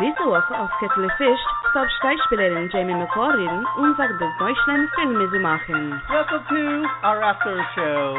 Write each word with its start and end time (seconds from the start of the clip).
Diese 0.00 0.24
Woche 0.24 0.58
auf 0.58 0.70
Kettle 0.78 1.10
Fish 1.18 1.40
soll 1.74 1.86
Steichspielerin 1.98 2.70
Jamie 2.72 2.94
und 2.94 3.96
sagt, 3.98 4.18
dass 4.18 4.38
Deutschland 4.38 4.88
Filme 4.94 5.28
zu 5.28 5.38
machen. 5.40 6.00
Welcome 6.08 6.42
to 6.48 6.88
our 7.04 7.22
after 7.22 7.60
show. 7.74 8.16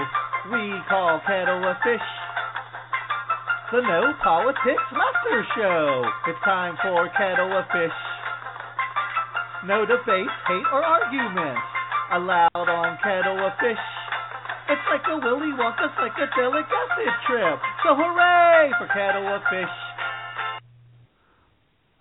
We 0.51 0.79
call 0.87 1.19
Kettle 1.25 1.65
a 1.65 1.73
Fish. 1.81 2.05
The 3.71 3.81
No 3.81 4.13
Politics 4.21 4.83
Master 4.93 5.43
Show. 5.55 6.05
It's 6.27 6.37
time 6.43 6.77
for 6.83 7.09
Kettle 7.17 7.49
a 7.49 7.65
Fish. 7.71 7.97
No 9.65 9.83
debate, 9.83 10.29
hate, 10.45 10.67
or 10.71 10.85
argument 10.85 11.57
allowed 12.11 12.69
on 12.69 12.99
Kettle 13.01 13.39
a 13.41 13.55
Fish. 13.59 13.81
It's 14.69 14.85
like 14.91 15.01
a 15.09 15.17
Willy 15.17 15.49
Wonka 15.57 15.89
psychedelic 15.97 16.69
acid 16.69 17.13
trip. 17.25 17.59
So 17.81 17.95
hooray 17.97 18.69
for 18.77 18.85
Kettle 18.93 19.33
of 19.33 19.41
Fish. 19.49 19.80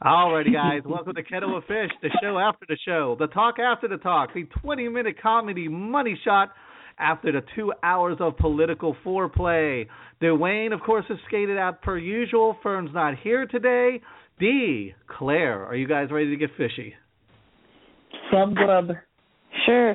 Alrighty, 0.03 0.55
guys, 0.55 0.81
welcome 0.87 1.15
to 1.15 1.23
Kettle 1.23 1.59
of 1.59 1.65
Fish, 1.65 1.91
the 2.01 2.09
show 2.23 2.39
after 2.39 2.65
the 2.67 2.79
show, 2.87 3.17
the 3.19 3.27
talk 3.27 3.59
after 3.59 3.87
the 3.87 3.99
talk, 3.99 4.33
the 4.33 4.45
20 4.63 4.89
minute 4.89 5.17
comedy 5.23 5.69
money 5.69 6.19
shot 6.25 6.53
after 6.99 7.31
the 7.31 7.43
two 7.55 7.75
hours 7.83 8.17
of 8.19 8.35
political 8.39 8.97
foreplay. 9.05 9.87
Dwayne, 10.23 10.73
of 10.73 10.81
course, 10.81 11.05
has 11.09 11.19
skated 11.29 11.59
out 11.59 11.83
per 11.83 11.99
usual. 11.99 12.57
Fern's 12.63 12.89
not 12.95 13.19
here 13.19 13.45
today. 13.45 14.01
D, 14.39 14.95
Claire, 15.07 15.67
are 15.67 15.77
you 15.77 15.87
guys 15.87 16.09
ready 16.11 16.31
to 16.31 16.37
get 16.37 16.48
fishy? 16.57 16.95
Club 18.31 18.55
Grub. 18.55 18.93
Sure. 19.67 19.95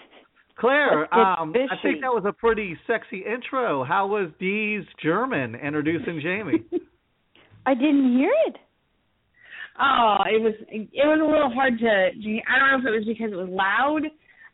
Claire, 0.58 1.14
um, 1.14 1.54
I 1.56 1.80
think 1.82 2.02
that 2.02 2.12
was 2.12 2.24
a 2.26 2.34
pretty 2.34 2.76
sexy 2.86 3.24
intro. 3.24 3.82
How 3.82 4.08
was 4.08 4.28
Dee's 4.38 4.84
German 5.02 5.54
introducing 5.54 6.20
Jamie? 6.22 6.64
I 7.66 7.72
didn't 7.72 8.14
hear 8.18 8.32
it. 8.48 8.56
Oh, 9.80 10.16
it 10.26 10.42
was 10.42 10.54
it 10.68 10.88
was 10.94 11.20
a 11.20 11.30
little 11.30 11.50
hard 11.50 11.78
to. 11.78 11.86
I 11.86 12.58
don't 12.58 12.82
know 12.82 12.88
if 12.88 12.94
it 12.94 12.98
was 12.98 13.06
because 13.06 13.32
it 13.32 13.36
was 13.36 13.48
loud 13.48 14.02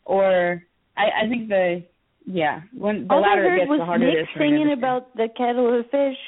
or 0.05 0.63
I 0.97 1.25
I 1.25 1.29
think 1.29 1.49
the 1.49 1.85
yeah 2.27 2.61
when 2.77 3.07
the 3.07 3.15
All 3.15 3.25
I 3.25 3.29
louder 3.29 3.55
it 3.55 3.59
gets 3.61 3.71
was 3.71 3.81
the 3.81 3.85
harder 3.85 4.07
it 4.07 4.11
Nick 4.11 4.23
is 4.23 4.29
for 4.35 4.41
me 4.41 4.51
to 4.51 4.57
singing 4.57 4.73
about 4.73 5.17
the 5.17 5.29
kettle 5.37 5.79
of 5.79 5.87
fish. 5.87 6.19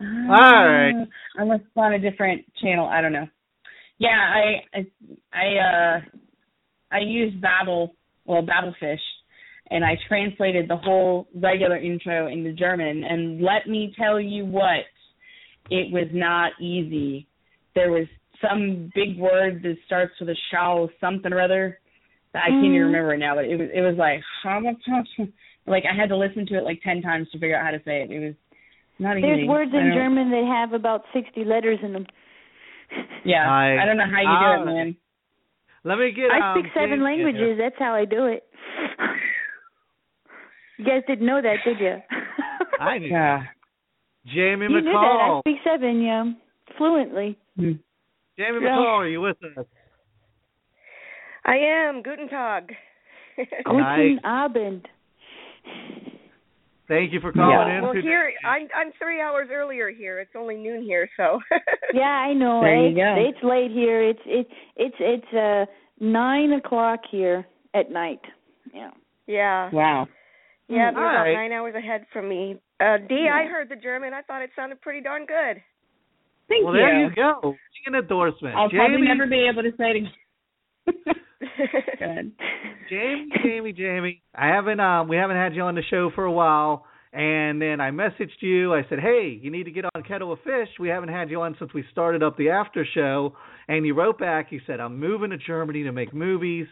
Uh, 0.00 0.32
right. 0.32 1.06
I 1.38 1.44
must 1.44 1.64
on 1.76 1.92
a 1.92 1.98
different 1.98 2.44
channel. 2.62 2.86
I 2.86 3.00
don't 3.00 3.12
know. 3.12 3.26
Yeah, 3.98 4.08
I 4.08 4.62
I 4.74 4.86
I 5.32 5.46
uh 5.58 6.00
I 6.92 6.98
used 7.00 7.40
Babel 7.40 7.94
well 8.24 8.42
Babelfish 8.42 8.98
and 9.70 9.84
I 9.84 9.96
translated 10.08 10.68
the 10.68 10.76
whole 10.76 11.28
regular 11.34 11.76
intro 11.76 12.28
into 12.28 12.52
German 12.52 13.04
and 13.04 13.42
let 13.42 13.68
me 13.68 13.92
tell 13.98 14.20
you 14.20 14.46
what 14.46 14.84
it 15.68 15.92
was 15.92 16.08
not 16.12 16.52
easy. 16.60 17.26
There 17.74 17.90
was 17.92 18.06
some 18.40 18.90
big 18.94 19.18
word 19.18 19.62
that 19.62 19.76
starts 19.86 20.12
with 20.20 20.28
a 20.30 20.36
shao 20.50 20.88
something 21.00 21.32
or 21.32 21.40
other. 21.40 21.78
that 22.32 22.44
I 22.44 22.48
can't 22.50 22.64
even 22.64 22.78
Mhm. 22.78 22.84
remember 22.86 23.14
it 23.14 23.18
now, 23.18 23.34
but 23.34 23.44
it 23.46 23.56
was 23.58 23.68
it 23.74 23.80
was 23.80 23.96
like 23.96 24.22
like 25.66 25.84
I 25.84 25.92
had 25.94 26.08
to 26.10 26.16
listen 26.16 26.46
to 26.46 26.54
it 26.58 26.62
like 26.64 26.80
ten 26.82 27.02
times 27.02 27.28
to 27.30 27.38
figure 27.38 27.56
out 27.58 27.64
how 27.64 27.72
to 27.72 27.82
say 27.82 28.02
it. 28.02 28.10
It 28.10 28.20
was 28.20 28.34
not 29.00 29.18
easy. 29.18 29.26
There's 29.26 29.48
words 29.48 29.72
in 29.74 29.92
German 29.92 30.30
that 30.30 30.44
have 30.44 30.72
about 30.72 31.04
60 31.12 31.44
letters 31.44 31.78
in 31.82 31.92
them. 31.92 32.06
Yeah, 33.24 33.50
I- 33.50 33.82
I, 33.82 33.84
don't 33.84 33.96
know 33.96 34.06
how 34.06 34.20
you 34.20 34.28
I- 34.28 34.56
do 34.56 34.62
it, 34.62 34.64
man. 34.66 34.96
Let 35.84 35.98
me 35.98 36.12
get. 36.12 36.30
I 36.30 36.52
um, 36.52 36.58
speak 36.60 36.72
seven 36.72 36.90
Jamie- 37.00 37.02
languages. 37.04 37.58
That's 37.58 37.78
how 37.78 37.94
I 37.94 38.04
do 38.04 38.26
it. 38.26 38.44
You 40.78 40.84
guys 40.84 41.02
didn't 41.06 41.26
know 41.26 41.40
that, 41.42 41.56
did 41.64 41.78
you? 41.80 41.96
I 42.80 42.98
knew. 42.98 43.08
Yeah. 43.08 43.42
Jamie 44.26 44.66
you 44.66 44.80
knew 44.80 44.92
that. 44.92 44.94
I 44.94 45.40
speak 45.40 45.56
seven, 45.64 46.00
yeah, 46.02 46.24
fluently. 46.78 47.36
Hmm. 47.60 47.72
Jamie 48.38 48.58
Yeah. 48.62 48.70
McCall, 48.70 48.98
are 49.00 49.08
you 49.08 49.20
with 49.20 49.36
us? 49.56 49.66
I 51.44 51.56
am. 51.56 52.02
Guten 52.02 52.28
Tag. 52.28 52.72
Guten 53.64 54.20
Abend. 54.24 54.86
Thank 56.88 57.12
you 57.12 57.20
for 57.20 57.32
calling 57.32 57.50
Yeah. 57.50 57.78
in. 57.78 57.82
well, 57.84 57.92
here 57.92 58.32
I'm 58.44 58.66
I'm 58.74 58.90
three 58.98 59.20
hours 59.20 59.48
earlier 59.52 59.90
here. 59.90 60.18
It's 60.20 60.34
only 60.36 60.56
noon 60.56 60.82
here, 60.82 61.08
so. 61.16 61.38
Yeah, 61.94 62.02
I 62.04 62.32
know. 62.34 62.60
There 62.62 62.76
you 62.76 62.88
it's, 62.88 62.96
go. 62.96 63.14
it's 63.28 63.44
late 63.44 63.70
here. 63.72 64.02
It's 64.08 64.20
it 64.26 64.46
it's 64.76 64.96
it's 64.98 65.32
uh 65.34 65.66
nine 66.00 66.52
o'clock 66.52 67.00
here 67.10 67.46
at 67.74 67.90
night. 67.90 68.20
Yeah. 68.74 68.90
yeah. 69.26 69.70
Wow. 69.72 70.08
Yeah, 70.68 70.90
Mm, 70.90 70.94
they're 70.94 71.04
about 71.04 71.16
alright. 71.18 71.34
nine 71.34 71.52
hours 71.52 71.74
ahead 71.74 72.06
from 72.12 72.28
me. 72.28 72.56
Uh 72.80 72.96
D, 73.08 73.28
I 73.32 73.44
heard 73.44 73.68
the 73.68 73.76
German. 73.76 74.12
I 74.14 74.22
thought 74.22 74.42
it 74.42 74.50
sounded 74.56 74.80
pretty 74.80 75.00
darn 75.00 75.26
good. 75.26 75.62
Thank 76.50 76.64
Well, 76.66 76.74
you. 76.74 76.80
there 76.80 77.04
you 77.08 77.14
go. 77.14 77.54
An 77.86 77.94
endorsement. 77.94 78.54
I'll 78.54 78.68
Jamie, 78.68 78.78
probably 78.84 79.06
never 79.06 79.26
be 79.26 79.48
able 79.50 79.62
to 79.62 79.70
say 79.78 79.92
it 79.92 79.96
again. 81.96 82.32
Jamie, 82.90 83.28
Jamie, 83.42 83.72
Jamie. 83.72 84.22
I 84.34 84.48
haven't 84.48 84.80
um 84.80 85.08
we 85.08 85.16
haven't 85.16 85.36
had 85.36 85.54
you 85.54 85.62
on 85.62 85.74
the 85.74 85.82
show 85.88 86.10
for 86.14 86.24
a 86.24 86.32
while 86.32 86.84
and 87.12 87.60
then 87.62 87.80
I 87.80 87.90
messaged 87.90 88.40
you. 88.40 88.74
I 88.74 88.82
said, 88.88 88.98
"Hey, 89.00 89.38
you 89.40 89.50
need 89.50 89.64
to 89.64 89.70
get 89.70 89.84
on 89.94 90.02
Kettle 90.02 90.32
of 90.32 90.40
Fish. 90.40 90.68
We 90.78 90.88
haven't 90.88 91.08
had 91.08 91.30
you 91.30 91.40
on 91.40 91.56
since 91.58 91.72
we 91.72 91.84
started 91.90 92.22
up 92.22 92.36
the 92.36 92.50
after 92.50 92.86
show." 92.94 93.34
And 93.68 93.86
you 93.86 93.94
wrote 93.94 94.18
back. 94.18 94.52
You 94.52 94.60
said, 94.66 94.78
"I'm 94.80 94.98
moving 95.00 95.30
to 95.30 95.38
Germany 95.38 95.84
to 95.84 95.92
make 95.92 96.12
movies." 96.12 96.66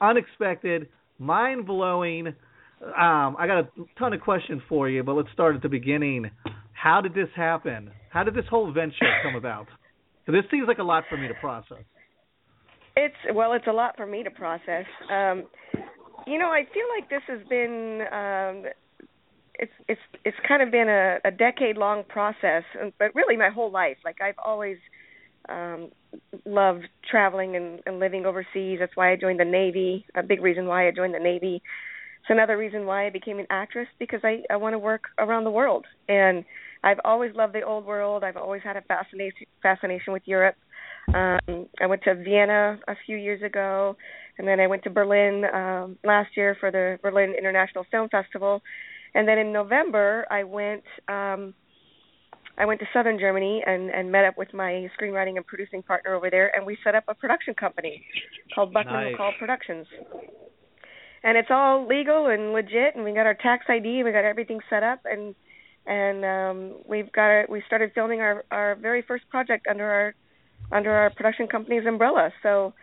Unexpected, 0.00 0.88
mind-blowing. 1.18 2.28
Um 2.28 3.36
I 3.38 3.46
got 3.46 3.58
a 3.58 3.68
ton 3.98 4.12
of 4.14 4.20
questions 4.22 4.62
for 4.68 4.88
you, 4.88 5.02
but 5.02 5.12
let's 5.14 5.30
start 5.32 5.54
at 5.56 5.62
the 5.62 5.68
beginning. 5.68 6.30
How 6.76 7.00
did 7.00 7.14
this 7.14 7.28
happen? 7.34 7.90
How 8.10 8.22
did 8.22 8.34
this 8.34 8.44
whole 8.48 8.70
venture 8.70 9.06
come 9.22 9.34
about? 9.34 9.66
'Cause 10.24 10.34
this 10.34 10.48
seems 10.50 10.68
like 10.68 10.78
a 10.78 10.82
lot 10.82 11.06
for 11.08 11.16
me 11.16 11.28
to 11.28 11.34
process. 11.34 11.84
It's 12.96 13.16
well, 13.32 13.52
it's 13.52 13.66
a 13.66 13.72
lot 13.72 13.96
for 13.96 14.06
me 14.06 14.22
to 14.22 14.30
process. 14.30 14.86
Um, 15.10 15.44
you 16.26 16.38
know, 16.38 16.48
I 16.50 16.64
feel 16.64 16.86
like 16.96 17.08
this 17.08 17.22
has 17.28 17.46
been 17.48 18.02
um, 18.10 18.64
it's 19.58 19.72
it's 19.88 20.00
it's 20.24 20.36
kind 20.46 20.62
of 20.62 20.70
been 20.70 20.88
a, 20.88 21.18
a 21.24 21.30
decade 21.30 21.76
long 21.76 22.04
process, 22.04 22.64
but 22.98 23.14
really 23.14 23.36
my 23.36 23.50
whole 23.50 23.70
life. 23.70 23.98
Like 24.04 24.20
I've 24.20 24.38
always 24.44 24.78
um, 25.48 25.90
loved 26.44 26.88
traveling 27.08 27.56
and, 27.56 27.80
and 27.86 27.98
living 27.98 28.26
overseas. 28.26 28.78
That's 28.80 28.96
why 28.96 29.12
I 29.12 29.16
joined 29.16 29.40
the 29.40 29.44
Navy. 29.44 30.04
A 30.14 30.22
big 30.22 30.42
reason 30.42 30.66
why 30.66 30.88
I 30.88 30.90
joined 30.90 31.14
the 31.14 31.20
Navy. 31.20 31.62
It's 32.22 32.30
another 32.30 32.56
reason 32.56 32.86
why 32.86 33.06
I 33.06 33.10
became 33.10 33.38
an 33.38 33.46
actress 33.50 33.88
because 33.98 34.20
I 34.24 34.42
I 34.50 34.56
want 34.56 34.74
to 34.74 34.78
work 34.78 35.04
around 35.18 35.44
the 35.44 35.50
world, 35.50 35.86
and 36.08 36.44
I've 36.86 37.00
always 37.04 37.34
loved 37.34 37.52
the 37.52 37.62
old 37.62 37.84
world. 37.84 38.22
I've 38.22 38.36
always 38.36 38.62
had 38.62 38.76
a 38.76 38.82
fascination 38.82 39.46
fascination 39.60 40.12
with 40.12 40.22
Europe. 40.24 40.54
Um, 41.08 41.66
I 41.80 41.86
went 41.86 42.02
to 42.04 42.14
Vienna 42.14 42.78
a 42.86 42.94
few 43.04 43.16
years 43.16 43.42
ago, 43.42 43.96
and 44.38 44.46
then 44.46 44.60
I 44.60 44.68
went 44.68 44.84
to 44.84 44.90
Berlin 44.90 45.44
um, 45.52 45.98
last 46.04 46.36
year 46.36 46.56
for 46.60 46.70
the 46.70 46.98
Berlin 47.02 47.34
International 47.36 47.84
Film 47.90 48.08
Festival, 48.08 48.62
and 49.16 49.26
then 49.26 49.36
in 49.36 49.52
November 49.52 50.26
I 50.30 50.44
went 50.44 50.84
um, 51.08 51.54
I 52.56 52.64
went 52.66 52.78
to 52.80 52.86
southern 52.94 53.18
Germany 53.18 53.64
and 53.66 53.90
and 53.90 54.12
met 54.12 54.24
up 54.24 54.38
with 54.38 54.54
my 54.54 54.88
screenwriting 54.96 55.36
and 55.36 55.44
producing 55.44 55.82
partner 55.82 56.14
over 56.14 56.30
there, 56.30 56.54
and 56.56 56.64
we 56.64 56.78
set 56.84 56.94
up 56.94 57.02
a 57.08 57.14
production 57.14 57.54
company 57.54 58.04
called 58.54 58.72
Buckman 58.72 58.94
Nice. 58.94 59.14
McCall 59.16 59.36
Productions. 59.40 59.88
And 61.24 61.36
it's 61.36 61.48
all 61.50 61.88
legal 61.88 62.28
and 62.28 62.52
legit, 62.52 62.94
and 62.94 63.02
we 63.02 63.12
got 63.12 63.26
our 63.26 63.34
tax 63.34 63.64
ID, 63.68 64.04
we 64.04 64.12
got 64.12 64.24
everything 64.24 64.60
set 64.70 64.84
up, 64.84 65.00
and 65.04 65.34
and 65.86 66.24
um, 66.24 66.74
we've 66.86 67.10
got 67.12 67.22
our, 67.24 67.46
we 67.48 67.62
started 67.66 67.92
filming 67.94 68.20
our 68.20 68.44
our 68.50 68.74
very 68.76 69.02
first 69.02 69.28
project 69.28 69.66
under 69.68 69.84
our 69.90 70.14
under 70.72 70.90
our 70.90 71.10
production 71.10 71.46
company's 71.46 71.86
umbrella. 71.86 72.30
So 72.42 72.74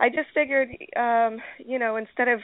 I 0.00 0.08
just 0.08 0.28
figured, 0.34 0.68
um, 0.96 1.38
you 1.58 1.78
know, 1.78 1.96
instead 1.96 2.28
of 2.28 2.40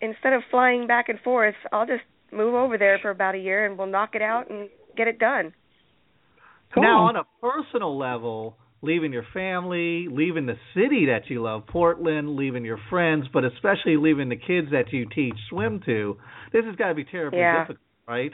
instead 0.00 0.32
of 0.32 0.42
flying 0.50 0.86
back 0.86 1.08
and 1.08 1.18
forth, 1.20 1.54
I'll 1.72 1.86
just 1.86 2.02
move 2.32 2.54
over 2.54 2.78
there 2.78 2.98
for 3.00 3.10
about 3.10 3.34
a 3.34 3.38
year 3.38 3.66
and 3.66 3.78
we'll 3.78 3.86
knock 3.86 4.10
it 4.14 4.22
out 4.22 4.50
and 4.50 4.68
get 4.96 5.08
it 5.08 5.18
done. 5.18 5.52
Now, 6.76 7.04
on 7.04 7.16
a 7.16 7.24
personal 7.40 7.96
level, 7.96 8.56
leaving 8.82 9.12
your 9.12 9.26
family, 9.32 10.08
leaving 10.10 10.46
the 10.46 10.56
city 10.74 11.06
that 11.06 11.30
you 11.30 11.40
love, 11.40 11.66
Portland, 11.68 12.36
leaving 12.36 12.64
your 12.64 12.80
friends, 12.90 13.26
but 13.32 13.44
especially 13.44 13.96
leaving 13.96 14.28
the 14.28 14.36
kids 14.36 14.68
that 14.72 14.92
you 14.92 15.06
teach 15.14 15.36
swim 15.48 15.80
to, 15.86 16.16
this 16.52 16.64
has 16.64 16.74
got 16.76 16.88
to 16.88 16.94
be 16.94 17.04
terribly 17.04 17.38
Yeah. 17.40 17.60
difficult, 17.60 17.78
right? 18.08 18.32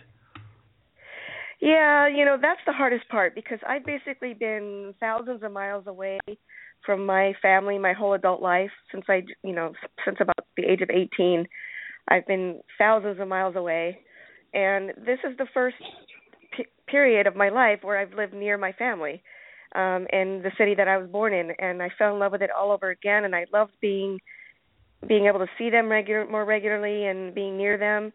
Yeah, 1.61 2.09
you 2.09 2.25
know, 2.25 2.37
that's 2.41 2.61
the 2.67 2.73
hardest 2.73 3.09
part 3.09 3.35
because 3.35 3.59
I've 3.69 3.85
basically 3.85 4.35
been 4.35 4.95
thousands 5.01 5.43
of 5.43 5.53
miles 5.53 5.85
away 5.87 6.19
from 6.87 7.05
my 7.05 7.35
family 7.43 7.79
my 7.79 7.93
whole 7.93 8.15
adult 8.15 8.41
life 8.41 8.71
since 8.91 9.05
I, 9.09 9.23
you 9.45 9.55
know, 9.55 9.73
since 10.05 10.17
about 10.21 10.47
the 10.57 10.65
age 10.65 10.81
of 10.81 10.91
18. 10.91 11.47
I've 12.09 12.27
been 12.27 12.61
thousands 12.79 13.21
of 13.21 13.29
miles 13.29 13.57
away. 13.57 13.99
And 14.55 14.91
this 15.05 15.19
is 15.31 15.37
the 15.39 15.47
first 15.53 15.77
p- 16.57 16.67
period 16.89 17.27
of 17.27 17.37
my 17.37 17.51
life 17.51 17.81
where 17.83 17.99
I've 17.99 18.15
lived 18.15 18.35
near 18.35 18.57
my 18.59 18.73
family 18.73 19.23
um 19.77 20.07
in 20.13 20.43
the 20.43 20.51
city 20.59 20.75
that 20.77 20.89
I 20.89 20.99
was 20.99 21.11
born 21.11 21.35
in. 21.35 21.51
And 21.59 21.83
I 21.83 21.91
fell 21.99 22.15
in 22.15 22.21
love 22.21 22.33
with 22.33 22.43
it 22.43 22.51
all 22.59 22.73
over 22.73 22.91
again. 22.91 23.25
And 23.25 23.37
I 23.37 23.47
loved 23.53 23.73
being 23.83 24.19
being 25.07 25.27
able 25.27 25.39
to 25.41 25.47
see 25.59 25.71
them 25.71 25.89
regular 25.91 26.27
more 26.29 26.45
regularly 26.45 27.07
and 27.07 27.35
being 27.35 27.57
near 27.57 27.79
them 27.79 28.13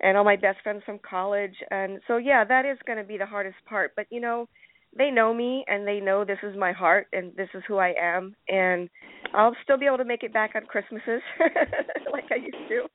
and 0.00 0.16
all 0.16 0.24
my 0.24 0.36
best 0.36 0.58
friends 0.62 0.82
from 0.84 0.98
college 1.08 1.54
and 1.70 2.00
so 2.06 2.16
yeah 2.16 2.44
that 2.44 2.64
is 2.64 2.78
going 2.86 2.98
to 2.98 3.04
be 3.04 3.18
the 3.18 3.26
hardest 3.26 3.56
part 3.68 3.92
but 3.96 4.06
you 4.10 4.20
know 4.20 4.48
they 4.96 5.10
know 5.10 5.34
me 5.34 5.64
and 5.68 5.86
they 5.86 6.00
know 6.00 6.24
this 6.24 6.38
is 6.42 6.56
my 6.56 6.72
heart 6.72 7.06
and 7.12 7.34
this 7.36 7.48
is 7.54 7.62
who 7.68 7.76
I 7.76 7.94
am 8.00 8.34
and 8.48 8.88
I'll 9.34 9.54
still 9.62 9.78
be 9.78 9.86
able 9.86 9.98
to 9.98 10.04
make 10.04 10.22
it 10.22 10.32
back 10.32 10.52
on 10.54 10.64
Christmases 10.66 11.22
like 12.12 12.24
I 12.30 12.36
used 12.36 12.68
to. 12.68 12.86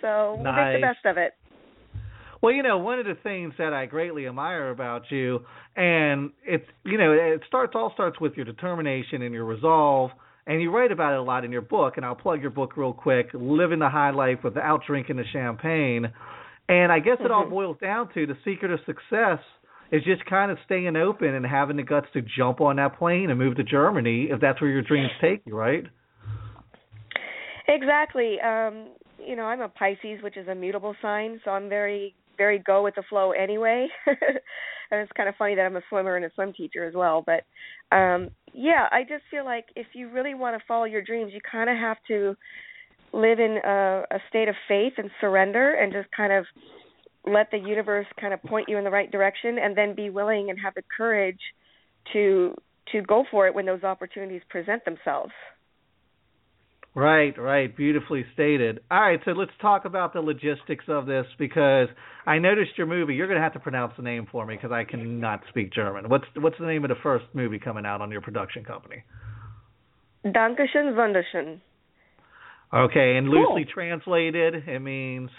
So 0.00 0.34
we'll 0.34 0.44
nice. 0.44 0.72
make 0.74 0.80
the 0.80 0.86
best 0.86 1.04
of 1.04 1.18
it. 1.18 1.32
Well, 2.40 2.52
you 2.52 2.62
know, 2.62 2.78
one 2.78 3.00
of 3.00 3.06
the 3.06 3.16
things 3.22 3.54
that 3.58 3.72
I 3.72 3.86
greatly 3.86 4.28
admire 4.28 4.70
about 4.70 5.10
you, 5.10 5.40
and 5.74 6.30
it's 6.46 6.64
you 6.84 6.96
know, 6.96 7.12
it 7.12 7.42
starts 7.48 7.72
all 7.74 7.90
starts 7.94 8.20
with 8.20 8.34
your 8.34 8.44
determination 8.44 9.22
and 9.22 9.34
your 9.34 9.44
resolve, 9.44 10.12
and 10.48 10.60
you 10.60 10.74
write 10.74 10.90
about 10.90 11.12
it 11.12 11.18
a 11.18 11.22
lot 11.22 11.44
in 11.44 11.52
your 11.52 11.62
book. 11.62 11.96
And 11.96 12.04
I'll 12.04 12.16
plug 12.16 12.40
your 12.40 12.50
book 12.50 12.76
real 12.76 12.92
quick, 12.92 13.28
"Living 13.34 13.78
the 13.78 13.88
High 13.88 14.10
Life 14.10 14.42
Without 14.42 14.84
Drinking 14.84 15.16
the 15.16 15.24
Champagne." 15.26 16.10
And 16.68 16.90
I 16.90 16.98
guess 16.98 17.20
it 17.20 17.30
all 17.30 17.44
Mhm. 17.44 17.50
boils 17.50 17.78
down 17.78 18.08
to 18.08 18.26
the 18.26 18.34
secret 18.44 18.72
of 18.72 18.80
success 18.84 19.40
is 19.90 20.02
just 20.04 20.24
kind 20.26 20.50
of 20.50 20.58
staying 20.64 20.96
open 20.96 21.34
and 21.34 21.46
having 21.46 21.76
the 21.76 21.82
guts 21.82 22.10
to 22.12 22.20
jump 22.22 22.60
on 22.60 22.76
that 22.76 22.98
plane 22.98 23.30
and 23.30 23.38
move 23.38 23.56
to 23.56 23.62
Germany 23.62 24.30
if 24.30 24.40
that's 24.40 24.60
where 24.60 24.70
your 24.70 24.82
dreams 24.82 25.10
take 25.20 25.40
you, 25.46 25.54
right? 25.54 25.86
Exactly. 27.68 28.40
Um, 28.40 28.88
you 29.18 29.36
know, 29.36 29.44
I'm 29.44 29.60
a 29.60 29.68
Pisces, 29.68 30.22
which 30.22 30.36
is 30.36 30.48
a 30.48 30.54
mutable 30.54 30.94
sign, 31.00 31.40
so 31.44 31.52
I'm 31.52 31.68
very 31.68 32.14
very 32.36 32.58
go 32.60 32.84
with 32.84 32.94
the 32.94 33.02
flow 33.02 33.32
anyway. 33.32 33.88
and 34.06 35.00
it's 35.00 35.12
kind 35.12 35.28
of 35.28 35.34
funny 35.36 35.56
that 35.56 35.62
I'm 35.62 35.76
a 35.76 35.82
swimmer 35.88 36.16
and 36.16 36.24
a 36.24 36.30
swim 36.34 36.52
teacher 36.52 36.84
as 36.84 36.94
well, 36.94 37.22
but 37.26 37.44
um 37.94 38.30
yeah, 38.54 38.88
I 38.90 39.02
just 39.02 39.24
feel 39.30 39.44
like 39.44 39.66
if 39.76 39.86
you 39.94 40.10
really 40.10 40.34
want 40.34 40.58
to 40.58 40.64
follow 40.66 40.84
your 40.84 41.02
dreams, 41.02 41.32
you 41.32 41.40
kind 41.50 41.70
of 41.70 41.76
have 41.76 41.98
to 42.08 42.36
live 43.12 43.38
in 43.38 43.58
a, 43.64 44.02
a 44.10 44.18
state 44.28 44.48
of 44.48 44.54
faith 44.66 44.94
and 44.98 45.10
surrender 45.20 45.74
and 45.74 45.92
just 45.92 46.08
kind 46.14 46.32
of 46.32 46.44
let 47.26 47.50
the 47.50 47.58
universe 47.58 48.06
kind 48.20 48.32
of 48.32 48.42
point 48.42 48.68
you 48.68 48.78
in 48.78 48.84
the 48.84 48.90
right 48.90 49.10
direction 49.10 49.58
and 49.58 49.76
then 49.76 49.94
be 49.94 50.10
willing 50.10 50.50
and 50.50 50.58
have 50.58 50.74
the 50.74 50.82
courage 50.96 51.40
to 52.12 52.54
to 52.92 53.02
go 53.02 53.24
for 53.30 53.46
it 53.46 53.54
when 53.54 53.66
those 53.66 53.82
opportunities 53.82 54.40
present 54.48 54.82
themselves. 54.84 55.32
Right, 56.94 57.38
right. 57.38 57.74
Beautifully 57.76 58.24
stated. 58.34 58.80
All 58.90 59.00
right, 59.00 59.20
so 59.24 59.30
let's 59.32 59.52
talk 59.60 59.84
about 59.84 60.12
the 60.12 60.20
logistics 60.20 60.84
of 60.88 61.06
this 61.06 61.26
because 61.38 61.88
I 62.26 62.38
noticed 62.38 62.72
your 62.76 62.86
movie. 62.88 63.14
You're 63.14 63.28
going 63.28 63.38
to 63.38 63.42
have 63.42 63.52
to 63.52 63.60
pronounce 63.60 63.92
the 63.96 64.02
name 64.02 64.26
for 64.32 64.44
me 64.44 64.56
because 64.56 64.72
I 64.72 64.84
cannot 64.84 65.42
speak 65.48 65.72
German. 65.72 66.08
What's 66.08 66.24
what's 66.36 66.56
the 66.58 66.66
name 66.66 66.84
of 66.84 66.88
the 66.88 66.96
first 67.02 67.26
movie 67.34 67.58
coming 67.58 67.86
out 67.86 68.00
on 68.00 68.10
your 68.10 68.20
production 68.20 68.64
company? 68.64 69.04
Dankeschön, 70.24 70.94
Wunderschön. 70.96 71.60
Okay, 72.74 73.16
and 73.16 73.28
Cool. 73.28 73.54
loosely 73.54 73.64
translated, 73.72 74.68
it 74.68 74.80
means 74.80 75.30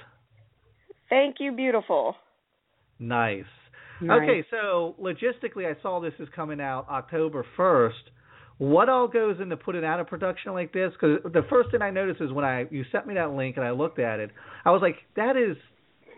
Thank 1.09 1.35
you, 1.39 1.51
beautiful. 1.51 2.15
nice. 2.99 3.43
Nice. 4.01 4.21
Okay, 4.21 4.45
so 4.49 4.95
logistically, 5.01 5.65
I 5.69 5.79
saw 5.81 5.99
this 5.99 6.13
is 6.19 6.29
coming 6.33 6.61
out 6.61 6.87
October 6.89 7.45
1st. 7.57 7.91
What 8.59 8.89
all 8.89 9.07
goes 9.07 9.37
into 9.41 9.55
putting 9.57 9.85
out 9.85 9.99
a 9.99 10.05
production 10.05 10.53
like 10.53 10.73
this? 10.73 10.91
Because 10.91 11.19
the 11.23 11.45
first 11.49 11.71
thing 11.71 11.81
I 11.81 11.91
noticed 11.91 12.21
is 12.21 12.31
when 12.31 12.45
I 12.45 12.65
you 12.69 12.83
sent 12.91 13.07
me 13.07 13.15
that 13.15 13.31
link 13.31 13.57
and 13.57 13.65
I 13.65 13.71
looked 13.71 13.99
at 13.99 14.19
it, 14.19 14.31
I 14.65 14.71
was 14.71 14.81
like, 14.81 14.97
that 15.15 15.35
is 15.37 15.57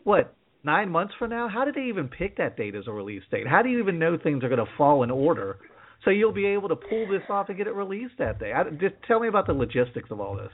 what 0.04 0.34
nine 0.64 0.90
months 0.90 1.14
from 1.20 1.30
now. 1.30 1.48
How 1.48 1.66
did 1.66 1.76
they 1.76 1.84
even 1.84 2.08
pick 2.08 2.38
that 2.38 2.58
date 2.58 2.76
as 2.76 2.86
a 2.88 2.92
release 2.92 3.24
date? 3.32 3.48
How 3.48 3.62
do 3.62 3.70
you 3.70 3.80
even 3.80 4.00
know 4.00 4.18
things 4.18 4.44
are 4.44 4.50
going 4.50 4.60
to 4.60 4.72
fall 4.78 5.04
in 5.04 5.12
order? 5.12 5.58
So 6.04 6.10
you'll 6.10 6.34
be 6.34 6.48
able 6.48 6.68
to 6.70 6.76
pull 6.76 7.08
this 7.08 7.22
off 7.30 7.50
and 7.50 7.58
get 7.58 7.68
it 7.68 7.76
released 7.76 8.16
that 8.18 8.40
day. 8.40 8.54
I, 8.54 8.64
just 8.72 8.96
tell 9.08 9.20
me 9.20 9.28
about 9.28 9.46
the 9.46 9.54
logistics 9.54 10.10
of 10.10 10.20
all 10.20 10.36
this. 10.36 10.52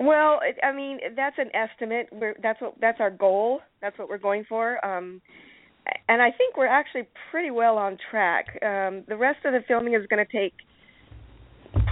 Well, 0.00 0.40
I 0.64 0.72
mean, 0.72 0.98
that's 1.14 1.36
an 1.38 1.50
estimate. 1.54 2.08
We're, 2.10 2.34
that's 2.42 2.60
what 2.60 2.74
that's 2.80 2.98
our 3.00 3.10
goal. 3.10 3.60
That's 3.82 3.96
what 3.98 4.08
we're 4.08 4.18
going 4.18 4.44
for. 4.48 4.84
Um, 4.84 5.20
and 6.08 6.20
I 6.20 6.30
think 6.30 6.56
we're 6.56 6.66
actually 6.66 7.02
pretty 7.30 7.50
well 7.50 7.76
on 7.78 7.98
track. 8.10 8.46
Um, 8.62 9.04
the 9.08 9.16
rest 9.16 9.38
of 9.44 9.52
the 9.52 9.60
filming 9.68 9.94
is 9.94 10.06
going 10.08 10.24
to 10.24 10.32
take 10.32 10.54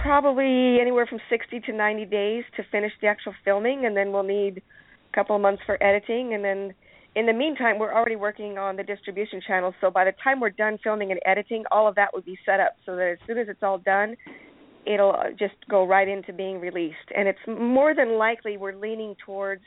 probably 0.01 0.79
anywhere 0.79 1.05
from 1.05 1.19
60 1.29 1.59
to 1.61 1.73
90 1.73 2.05
days 2.05 2.43
to 2.57 2.63
finish 2.71 2.91
the 3.01 3.07
actual 3.07 3.33
filming, 3.43 3.85
and 3.85 3.95
then 3.95 4.11
we'll 4.11 4.23
need 4.23 4.61
a 5.11 5.15
couple 5.15 5.35
of 5.35 5.41
months 5.41 5.61
for 5.65 5.81
editing. 5.83 6.33
And 6.33 6.43
then 6.43 6.73
in 7.15 7.25
the 7.25 7.33
meantime, 7.33 7.79
we're 7.79 7.93
already 7.93 8.15
working 8.15 8.57
on 8.57 8.75
the 8.75 8.83
distribution 8.83 9.41
channels. 9.45 9.73
So 9.81 9.89
by 9.89 10.05
the 10.05 10.13
time 10.23 10.39
we're 10.39 10.51
done 10.51 10.77
filming 10.83 11.11
and 11.11 11.19
editing, 11.25 11.63
all 11.71 11.87
of 11.87 11.95
that 11.95 12.13
would 12.13 12.25
be 12.25 12.37
set 12.45 12.59
up 12.59 12.75
so 12.85 12.95
that 12.95 13.11
as 13.11 13.17
soon 13.27 13.37
as 13.37 13.47
it's 13.49 13.63
all 13.63 13.77
done, 13.77 14.15
it'll 14.85 15.13
uh, 15.13 15.31
just 15.37 15.55
go 15.69 15.85
right 15.85 16.07
into 16.07 16.33
being 16.33 16.59
released. 16.59 16.95
And 17.15 17.27
it's 17.27 17.39
more 17.47 17.93
than 17.93 18.17
likely 18.17 18.57
we're 18.57 18.75
leaning 18.75 19.15
towards 19.25 19.63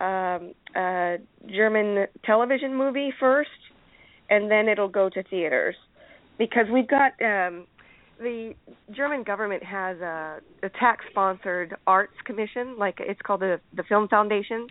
um, 0.00 0.52
a 0.74 1.16
German 1.48 2.06
television 2.24 2.74
movie 2.74 3.12
first, 3.18 3.50
and 4.28 4.50
then 4.50 4.68
it'll 4.68 4.88
go 4.88 5.08
to 5.08 5.22
theaters 5.24 5.76
because 6.38 6.66
we've 6.72 6.88
got 6.88 7.12
um, 7.22 7.66
the 8.18 8.54
German 8.94 9.22
government 9.22 9.62
has 9.62 9.98
a, 9.98 10.40
a 10.62 10.68
tax-sponsored 10.68 11.76
arts 11.86 12.14
commission, 12.24 12.76
like 12.78 12.96
it's 13.00 13.20
called 13.22 13.40
the 13.40 13.60
the 13.74 13.82
Film 13.84 14.08
Foundation, 14.08 14.66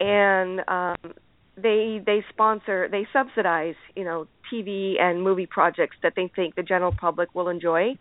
and 0.00 0.60
um, 0.68 1.14
they 1.56 2.00
they 2.04 2.24
sponsor 2.30 2.88
they 2.90 3.06
subsidize 3.12 3.76
you 3.94 4.04
know 4.04 4.26
TV 4.52 5.00
and 5.00 5.22
movie 5.22 5.46
projects 5.46 5.96
that 6.02 6.14
they 6.16 6.30
think 6.34 6.54
the 6.54 6.62
general 6.62 6.92
public 6.92 7.34
will 7.34 7.48
enjoy. 7.48 7.96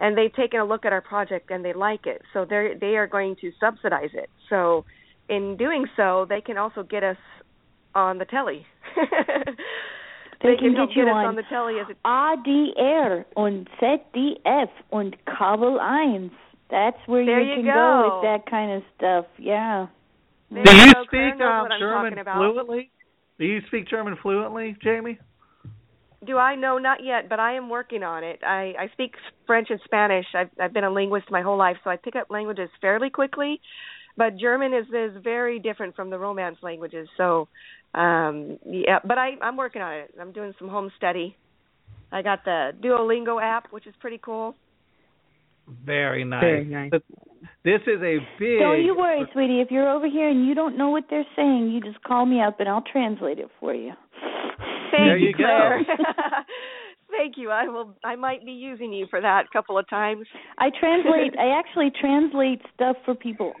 And 0.00 0.16
they've 0.16 0.32
taken 0.32 0.60
a 0.60 0.64
look 0.64 0.84
at 0.84 0.92
our 0.92 1.00
project 1.00 1.50
and 1.50 1.64
they 1.64 1.72
like 1.72 2.06
it. 2.06 2.22
So 2.32 2.44
they 2.44 2.74
they 2.80 2.96
are 2.96 3.06
going 3.06 3.36
to 3.40 3.50
subsidize 3.58 4.10
it. 4.14 4.30
So 4.48 4.84
in 5.28 5.56
doing 5.56 5.86
so 5.96 6.24
they 6.28 6.40
can 6.40 6.56
also 6.56 6.82
get 6.82 7.02
us 7.02 7.16
on 7.94 8.18
the 8.18 8.24
telly 8.24 8.64
They 10.42 10.54
can 10.56 10.74
can 10.74 10.86
get 10.86 10.96
you 10.96 11.02
us 11.04 11.10
on 11.14 11.26
on 11.26 11.36
the 11.36 11.42
telly 11.50 11.80
as 11.80 11.86
a 11.90 11.96
ARD 12.04 13.26
und 13.36 13.68
ZDF 13.80 14.70
und 14.92 15.16
Kabel 15.26 15.78
1. 15.78 16.30
That's 16.70 16.96
where 17.06 17.24
There 17.24 17.40
you 17.40 17.56
you 17.56 17.64
can 17.64 17.74
go. 17.74 18.20
with 18.20 18.22
that 18.24 18.50
kind 18.50 18.72
of 18.72 18.82
stuff. 18.96 19.24
Yeah. 19.38 19.86
There 20.50 20.62
Do 20.64 20.74
you 20.76 20.86
you 20.86 20.94
go, 20.94 21.04
speak 21.04 21.40
um, 21.40 21.68
German 21.78 22.14
fluently? 22.24 22.90
Do 23.38 23.44
you 23.46 23.60
speak 23.68 23.88
German 23.88 24.16
fluently, 24.22 24.76
Jamie? 24.82 25.18
Do 26.26 26.36
I 26.36 26.56
know? 26.56 26.78
Not 26.78 27.04
yet, 27.04 27.28
but 27.28 27.38
I 27.38 27.54
am 27.54 27.68
working 27.68 28.02
on 28.02 28.24
it. 28.24 28.40
I 28.42 28.74
I 28.78 28.88
speak 28.92 29.14
French 29.46 29.68
and 29.70 29.80
Spanish. 29.84 30.26
I've 30.34 30.50
I've 30.60 30.72
been 30.72 30.84
a 30.84 30.90
linguist 30.90 31.30
my 31.30 31.42
whole 31.42 31.56
life, 31.56 31.76
so 31.84 31.90
I 31.90 31.96
pick 31.96 32.16
up 32.16 32.26
languages 32.30 32.68
fairly 32.80 33.08
quickly. 33.10 33.60
But 34.16 34.36
German 34.36 34.74
is 34.74 34.86
is 34.88 35.22
very 35.22 35.60
different 35.60 35.94
from 35.94 36.10
the 36.10 36.18
Romance 36.18 36.56
languages. 36.60 37.08
So, 37.16 37.46
um 37.94 38.58
yeah, 38.66 38.98
but 39.04 39.18
I 39.18 39.30
I'm 39.42 39.56
working 39.56 39.82
on 39.82 39.94
it. 39.94 40.14
I'm 40.20 40.32
doing 40.32 40.52
some 40.58 40.68
home 40.68 40.90
study. 40.96 41.36
I 42.10 42.22
got 42.22 42.44
the 42.44 42.72
Duolingo 42.82 43.42
app, 43.42 43.70
which 43.70 43.86
is 43.86 43.94
pretty 44.00 44.18
cool. 44.22 44.54
Very 45.84 46.24
nice. 46.24 46.42
Very 46.42 46.64
nice. 46.64 46.90
But 46.90 47.02
This 47.64 47.80
is 47.86 48.00
a 48.02 48.18
big. 48.38 48.60
Don't 48.60 48.82
you 48.82 48.96
worry, 48.96 49.22
sweetie. 49.32 49.60
If 49.60 49.70
you're 49.70 49.88
over 49.88 50.08
here 50.08 50.28
and 50.28 50.46
you 50.46 50.54
don't 50.54 50.76
know 50.76 50.90
what 50.90 51.04
they're 51.10 51.26
saying, 51.36 51.70
you 51.70 51.80
just 51.80 52.02
call 52.04 52.24
me 52.24 52.40
up 52.40 52.60
and 52.60 52.68
I'll 52.68 52.84
translate 52.90 53.38
it 53.38 53.48
for 53.60 53.74
you. 53.74 53.92
Thank 54.90 55.04
There 55.04 55.16
you, 55.18 55.28
you 55.28 55.32
go. 55.34 55.38
Claire. 55.44 55.84
Thank 57.10 57.34
you. 57.36 57.50
I 57.50 57.68
will. 57.68 57.94
I 58.04 58.16
might 58.16 58.44
be 58.44 58.52
using 58.52 58.92
you 58.92 59.06
for 59.10 59.20
that 59.20 59.46
a 59.46 59.48
couple 59.52 59.78
of 59.78 59.88
times. 59.88 60.26
I 60.58 60.70
translate. 60.78 61.38
I 61.38 61.58
actually 61.58 61.90
translate 62.00 62.60
stuff 62.74 62.96
for 63.04 63.14
people 63.14 63.52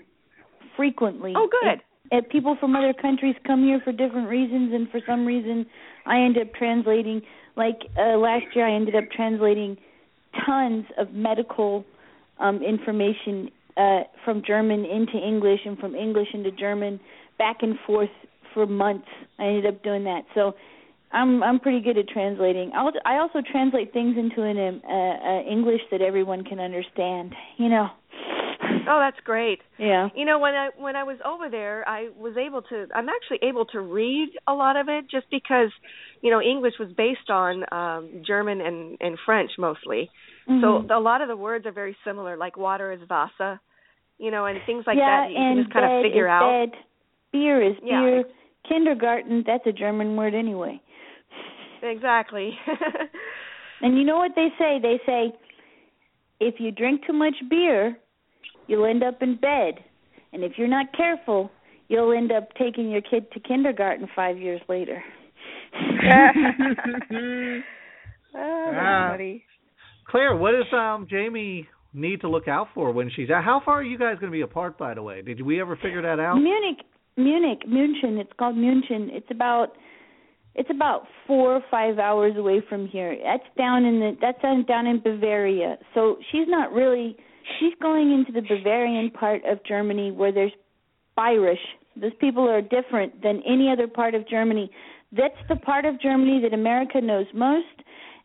frequently. 0.76 1.34
Oh, 1.36 1.48
good. 1.50 1.80
If, 2.10 2.28
people 2.28 2.56
from 2.58 2.74
other 2.74 2.92
countries 2.92 3.34
come 3.46 3.64
here 3.64 3.80
for 3.84 3.92
different 3.92 4.28
reasons, 4.28 4.72
and 4.72 4.88
for 4.90 5.00
some 5.06 5.26
reason, 5.26 5.66
I 6.06 6.20
end 6.20 6.38
up 6.38 6.54
translating. 6.54 7.22
Like 7.56 7.80
uh, 7.98 8.16
last 8.16 8.46
year, 8.54 8.66
I 8.66 8.74
ended 8.74 8.94
up 8.94 9.04
translating 9.14 9.76
tons 10.46 10.84
of 10.96 11.12
medical 11.12 11.84
um, 12.38 12.62
information 12.62 13.50
uh, 13.76 14.00
from 14.24 14.42
German 14.46 14.84
into 14.84 15.18
English 15.18 15.60
and 15.64 15.78
from 15.78 15.94
English 15.94 16.28
into 16.34 16.50
German, 16.52 17.00
back 17.38 17.58
and 17.62 17.78
forth 17.86 18.10
for 18.54 18.66
months. 18.66 19.08
I 19.38 19.44
ended 19.44 19.66
up 19.66 19.82
doing 19.82 20.04
that. 20.04 20.22
So 20.34 20.54
I'm 21.12 21.42
I'm 21.42 21.60
pretty 21.60 21.80
good 21.80 21.98
at 21.98 22.08
translating. 22.08 22.72
I'll, 22.74 22.92
I 23.04 23.16
also 23.18 23.40
translate 23.50 23.92
things 23.92 24.16
into 24.16 24.42
an 24.42 24.58
um, 24.58 24.82
uh, 24.84 24.92
uh, 24.92 25.42
English 25.42 25.82
that 25.90 26.00
everyone 26.00 26.44
can 26.44 26.60
understand. 26.60 27.34
You 27.56 27.68
know. 27.68 27.88
Oh, 28.88 28.98
that's 28.98 29.18
great. 29.24 29.60
Yeah. 29.78 30.08
You 30.14 30.24
know, 30.24 30.38
when 30.38 30.54
I 30.54 30.70
when 30.76 30.96
I 30.96 31.04
was 31.04 31.18
over 31.24 31.48
there, 31.50 31.86
I 31.88 32.08
was 32.18 32.36
able 32.36 32.62
to. 32.62 32.86
I'm 32.94 33.08
actually 33.08 33.46
able 33.48 33.64
to 33.66 33.80
read 33.80 34.30
a 34.46 34.52
lot 34.52 34.76
of 34.76 34.88
it 34.88 35.04
just 35.10 35.26
because, 35.30 35.70
you 36.22 36.30
know, 36.30 36.40
English 36.40 36.74
was 36.80 36.88
based 36.96 37.30
on 37.30 37.64
um 37.72 38.22
German 38.26 38.60
and 38.60 38.96
and 39.00 39.18
French 39.26 39.50
mostly. 39.58 40.10
Mhm. 40.48 40.60
So 40.62 40.94
a 40.94 41.00
lot 41.00 41.20
of 41.20 41.28
the 41.28 41.36
words 41.36 41.66
are 41.66 41.72
very 41.72 41.96
similar, 42.04 42.36
like 42.36 42.56
water 42.56 42.92
is 42.92 43.00
Wasser, 43.08 43.60
you 44.18 44.30
know, 44.30 44.46
and 44.46 44.58
things 44.66 44.84
like 44.86 44.96
yeah, 44.98 45.26
that. 45.26 45.30
You 45.30 45.36
and 45.36 45.56
can 45.56 45.64
just 45.64 45.72
kind 45.74 45.86
bed 45.86 45.96
of 45.96 46.02
figure 46.02 46.26
is 46.26 46.30
out. 46.30 46.70
Bed. 46.70 46.80
Beer 47.32 47.62
is 47.62 47.76
Yeah. 47.82 48.00
beer. 48.00 48.24
Kindergarten, 48.68 49.44
that's 49.46 49.66
a 49.66 49.72
German 49.72 50.16
word 50.16 50.34
anyway. 50.34 50.80
Exactly. 51.82 52.58
And 53.80 53.96
you 53.96 54.04
know 54.04 54.16
what 54.16 54.32
they 54.34 54.48
say? 54.58 54.78
They 54.82 54.98
say 55.06 55.32
if 56.40 56.54
you 56.58 56.70
drink 56.72 57.06
too 57.06 57.12
much 57.12 57.34
beer, 57.48 57.96
you'll 58.68 58.86
end 58.86 59.02
up 59.02 59.20
in 59.22 59.36
bed. 59.36 59.74
And 60.32 60.44
if 60.44 60.52
you're 60.56 60.68
not 60.68 60.86
careful, 60.96 61.50
you'll 61.88 62.12
end 62.16 62.30
up 62.30 62.48
taking 62.58 62.90
your 62.90 63.00
kid 63.02 63.30
to 63.32 63.40
kindergarten 63.40 64.08
5 64.14 64.38
years 64.38 64.60
later. 64.68 65.02
Oh, 65.74 67.60
Ah. 68.36 69.08
buddy. 69.12 69.42
Claire, 70.06 70.36
what 70.36 70.52
does 70.52 70.72
um 70.72 71.06
Jamie 71.10 71.66
need 71.92 72.20
to 72.20 72.28
look 72.28 72.48
out 72.48 72.68
for 72.74 72.92
when 72.92 73.10
she's 73.14 73.30
out? 73.30 73.44
How 73.44 73.60
far 73.64 73.76
are 73.76 73.82
you 73.82 73.98
guys 73.98 74.14
going 74.20 74.30
to 74.30 74.36
be 74.36 74.42
apart, 74.42 74.78
by 74.78 74.94
the 74.94 75.02
way? 75.02 75.22
Did 75.22 75.42
we 75.42 75.60
ever 75.60 75.76
figure 75.76 76.02
that 76.02 76.20
out? 76.20 76.36
Munich, 76.36 76.84
Munich, 77.16 77.62
München. 77.66 78.18
It's 78.20 78.32
called 78.38 78.56
München. 78.56 79.08
It's 79.10 79.30
about 79.30 79.72
it's 80.54 80.70
about 80.70 81.04
four 81.26 81.54
or 81.54 81.62
five 81.70 81.98
hours 81.98 82.36
away 82.36 82.62
from 82.68 82.86
here. 82.86 83.16
That's 83.22 83.44
down 83.56 83.84
in 83.84 84.00
the 84.00 84.16
that's 84.20 84.40
down 84.42 84.64
down 84.66 84.86
in 84.86 85.00
Bavaria. 85.00 85.76
So 85.94 86.18
she's 86.30 86.48
not 86.48 86.72
really 86.72 87.16
she's 87.58 87.72
going 87.80 88.12
into 88.12 88.32
the 88.32 88.46
Bavarian 88.46 89.10
part 89.10 89.42
of 89.44 89.58
Germany 89.64 90.10
where 90.10 90.32
there's 90.32 90.52
Bayerisch. 91.16 91.56
Those 92.00 92.12
people 92.20 92.48
are 92.48 92.62
different 92.62 93.22
than 93.22 93.42
any 93.46 93.70
other 93.70 93.88
part 93.88 94.14
of 94.14 94.28
Germany. 94.28 94.70
That's 95.12 95.34
the 95.48 95.56
part 95.56 95.84
of 95.84 96.00
Germany 96.00 96.40
that 96.42 96.54
America 96.54 97.00
knows 97.00 97.26
most. 97.34 97.66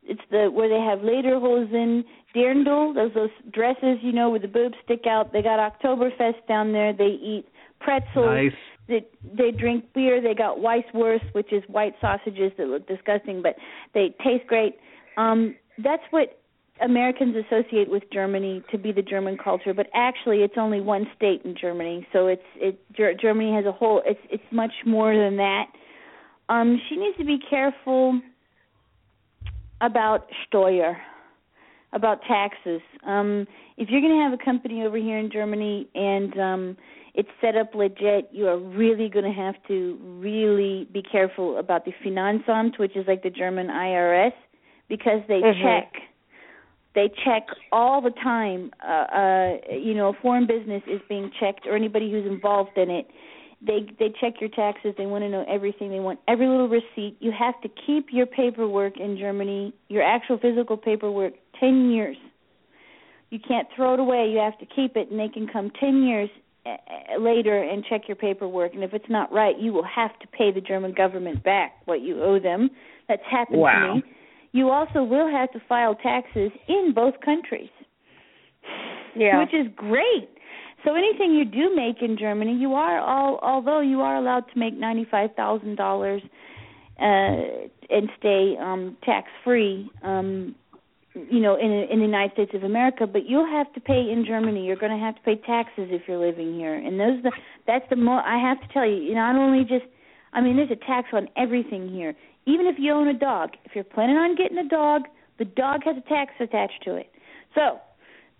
It's 0.03 0.22
the 0.29 0.51
where 0.51 0.67
they 0.67 0.82
have 0.82 1.00
Lederhosen, 1.00 2.03
Dirndl, 2.36 2.93
those 2.93 3.13
those 3.13 3.29
dresses, 3.51 3.98
you 4.01 4.12
know, 4.12 4.29
where 4.29 4.39
the 4.39 4.48
boobs 4.48 4.75
stick 4.84 5.08
out. 5.08 5.32
They 5.32 5.41
got 5.41 5.60
Oktoberfest 5.60 6.46
down 6.48 6.74
there. 6.74 6.93
They 6.93 7.17
eat 7.22 7.46
pretzels. 7.79 8.25
Nice. 8.25 8.51
They 8.88 9.05
they 9.24 9.51
drink 9.51 9.86
beer. 9.93 10.22
They 10.22 10.34
got 10.34 10.58
Weisswurst, 10.58 11.34
which 11.34 11.53
is 11.53 11.63
white 11.67 11.93
sausages 12.01 12.51
that 12.58 12.67
look 12.67 12.86
disgusting, 12.86 13.41
but 13.41 13.55
they 13.93 14.13
taste 14.24 14.46
great. 14.48 14.75
Um, 15.15 15.55
that's 15.77 16.03
what 16.12 16.42
Americans 16.81 17.35
associate 17.35 17.89
with 17.89 18.03
Germany 18.11 18.63
to 18.71 18.77
be 18.77 18.91
the 18.91 19.01
German 19.01 19.37
culture, 19.37 19.73
but 19.73 19.87
actually 19.93 20.37
it's 20.39 20.55
only 20.57 20.81
one 20.81 21.05
state 21.15 21.41
in 21.45 21.55
Germany, 21.59 22.07
so 22.11 22.27
it's 22.27 22.41
it 22.55 22.79
Ger- 22.95 23.13
Germany 23.13 23.53
has 23.53 23.65
a 23.65 23.71
whole. 23.71 24.01
It's 24.05 24.19
it's 24.29 24.43
much 24.51 24.73
more 24.85 25.15
than 25.15 25.37
that. 25.37 25.65
Um, 26.49 26.81
she 26.89 26.95
needs 26.97 27.15
to 27.17 27.25
be 27.25 27.37
careful 27.49 28.19
about 29.81 30.27
Steuer, 30.45 30.97
about 31.93 32.21
taxes. 32.27 32.81
Um, 33.05 33.47
if 33.77 33.89
you're 33.89 34.01
going 34.01 34.17
to 34.17 34.23
have 34.23 34.33
a 34.33 34.43
company 34.43 34.83
over 34.83 34.97
here 34.97 35.17
in 35.17 35.31
Germany 35.31 35.87
and 35.95 36.39
um, 36.39 36.77
it's 37.13 37.29
set 37.41 37.55
up 37.55 37.75
legit, 37.75 38.29
you 38.31 38.47
are 38.47 38.57
really 38.57 39.09
going 39.09 39.25
to 39.25 39.31
have 39.31 39.55
to 39.67 39.97
really 40.19 40.87
be 40.91 41.01
careful 41.01 41.57
about 41.57 41.85
the 41.85 41.93
Finanzamt, 42.03 42.79
which 42.79 42.95
is 42.95 43.05
like 43.07 43.23
the 43.23 43.29
German 43.29 43.67
IRS, 43.67 44.33
because 44.89 45.21
they 45.27 45.41
Mhm. 45.41 45.61
check. 45.61 46.01
They 46.95 47.09
check 47.25 47.47
all 47.71 48.01
the 48.01 48.12
time. 48.12 48.71
Uh, 48.88 48.91
uh, 48.91 49.57
you 49.75 49.93
know, 49.95 50.09
a 50.09 50.13
foreign 50.21 50.45
business 50.45 50.83
is 50.88 51.01
being 51.09 51.31
checked, 51.39 51.65
or 51.65 51.75
anybody 51.75 52.12
who's 52.12 52.25
involved 52.25 52.77
in 52.77 52.89
it. 52.89 53.07
They 53.65 53.88
they 53.97 54.13
check 54.21 54.33
your 54.41 54.50
taxes. 54.50 54.93
They 54.97 55.05
want 55.05 55.23
to 55.23 55.29
know 55.29 55.45
everything. 55.50 55.89
They 55.89 56.00
want 56.00 56.19
every 56.27 56.47
little 56.47 56.69
receipt. 56.69 57.17
You 57.19 57.31
have 57.38 57.59
to 57.62 57.69
keep 57.88 58.07
your 58.12 58.25
paperwork 58.25 59.00
in 59.00 59.17
Germany, 59.17 59.73
your 59.88 60.03
actual 60.03 60.38
physical 60.38 60.77
paperwork, 60.77 61.33
ten 61.59 61.89
years. 61.89 62.17
You 63.29 63.39
can't 63.39 63.67
throw 63.75 63.95
it 63.95 64.00
away. 64.00 64.29
You 64.29 64.39
have 64.39 64.59
to 64.59 64.65
keep 64.65 64.95
it, 64.95 65.09
and 65.09 65.19
they 65.19 65.29
can 65.29 65.47
come 65.47 65.71
ten 65.79 66.03
years 66.03 66.29
uh, 66.65 66.69
uh, 67.15 67.19
later 67.19 67.62
and 67.62 67.83
check 67.89 68.01
your 68.07 68.15
paperwork. 68.15 68.73
And 68.73 68.83
if 68.83 68.93
it's 68.93 69.09
not 69.09 69.31
right, 69.33 69.57
you 69.59 69.73
will 69.73 69.83
have 69.85 70.17
to 70.19 70.27
pay 70.27 70.51
the 70.51 70.62
German 70.62 70.93
government 70.93 71.43
back 71.43 71.73
what 71.85 72.01
you 72.01 72.21
owe 72.21 72.39
them. 72.39 72.69
That's 73.09 73.23
happened 73.29 73.59
Wow. 73.59 73.88
to 73.88 73.95
me. 73.95 74.03
You 74.53 74.69
also 74.69 75.03
will 75.03 75.29
have 75.29 75.51
to 75.51 75.60
file 75.67 75.95
taxes 75.95 76.51
in 76.67 76.93
both 76.95 77.15
countries 77.25 77.69
Yeah. 79.15 79.39
which 79.39 79.53
is 79.53 79.67
great. 79.75 80.29
So 80.86 80.95
anything 80.95 81.33
you 81.33 81.45
do 81.45 81.75
make 81.75 82.01
in 82.01 82.17
Germany, 82.17 82.53
you 82.55 82.74
are 82.74 83.00
all 83.00 83.39
although 83.41 83.79
you 83.81 84.01
are 84.01 84.15
allowed 84.15 84.45
to 84.53 84.60
make 84.60 84.74
ninety 84.75 85.05
five 85.10 85.33
thousand 85.36 85.75
dollars 85.75 86.22
uh 87.00 87.36
and 87.89 88.10
stay 88.19 88.55
um 88.60 88.95
tax 89.03 89.27
free 89.43 89.89
um 90.03 90.53
you 91.15 91.39
know 91.39 91.55
in 91.55 91.72
in 91.91 92.00
the 92.00 92.05
United 92.05 92.33
States 92.33 92.51
of 92.53 92.63
America, 92.63 93.07
but 93.07 93.25
you'll 93.27 93.48
have 93.60 93.72
to 93.74 93.79
pay 93.79 94.01
in 94.12 94.25
Germany. 94.25 94.65
You're 94.65 94.75
going 94.86 94.91
to 94.98 95.03
have 95.03 95.15
to 95.15 95.22
pay 95.22 95.36
taxes 95.38 95.88
if 95.91 96.03
you're 96.07 96.17
living 96.29 96.53
here. 96.55 96.75
And 96.75 97.00
those 97.00 97.22
the 97.24 97.31
that's 97.65 97.86
the 97.89 97.95
mo 97.95 98.13
I 98.25 98.38
have 98.38 98.60
to 98.62 98.67
tell 98.74 98.86
you, 98.86 98.98
you 98.98 99.15
not 99.15 99.36
only 99.36 99.63
just 99.63 99.86
I 100.33 100.41
mean 100.41 100.55
there's 100.57 100.72
a 100.72 100.86
tax 100.86 101.07
on 101.13 101.27
everything 101.38 101.88
here. 101.89 102.13
Even 102.45 102.65
if 102.67 102.75
you 102.77 102.91
own 102.91 103.07
a 103.07 103.13
dog, 103.17 103.51
if 103.65 103.71
you're 103.75 103.83
planning 103.83 104.17
on 104.17 104.35
getting 104.35 104.57
a 104.57 104.67
dog, 104.67 105.03
the 105.39 105.45
dog 105.45 105.81
has 105.85 105.95
a 105.97 106.01
tax 106.09 106.33
attached 106.39 106.81
to 106.83 106.95
it. 106.95 107.09
So 107.55 107.79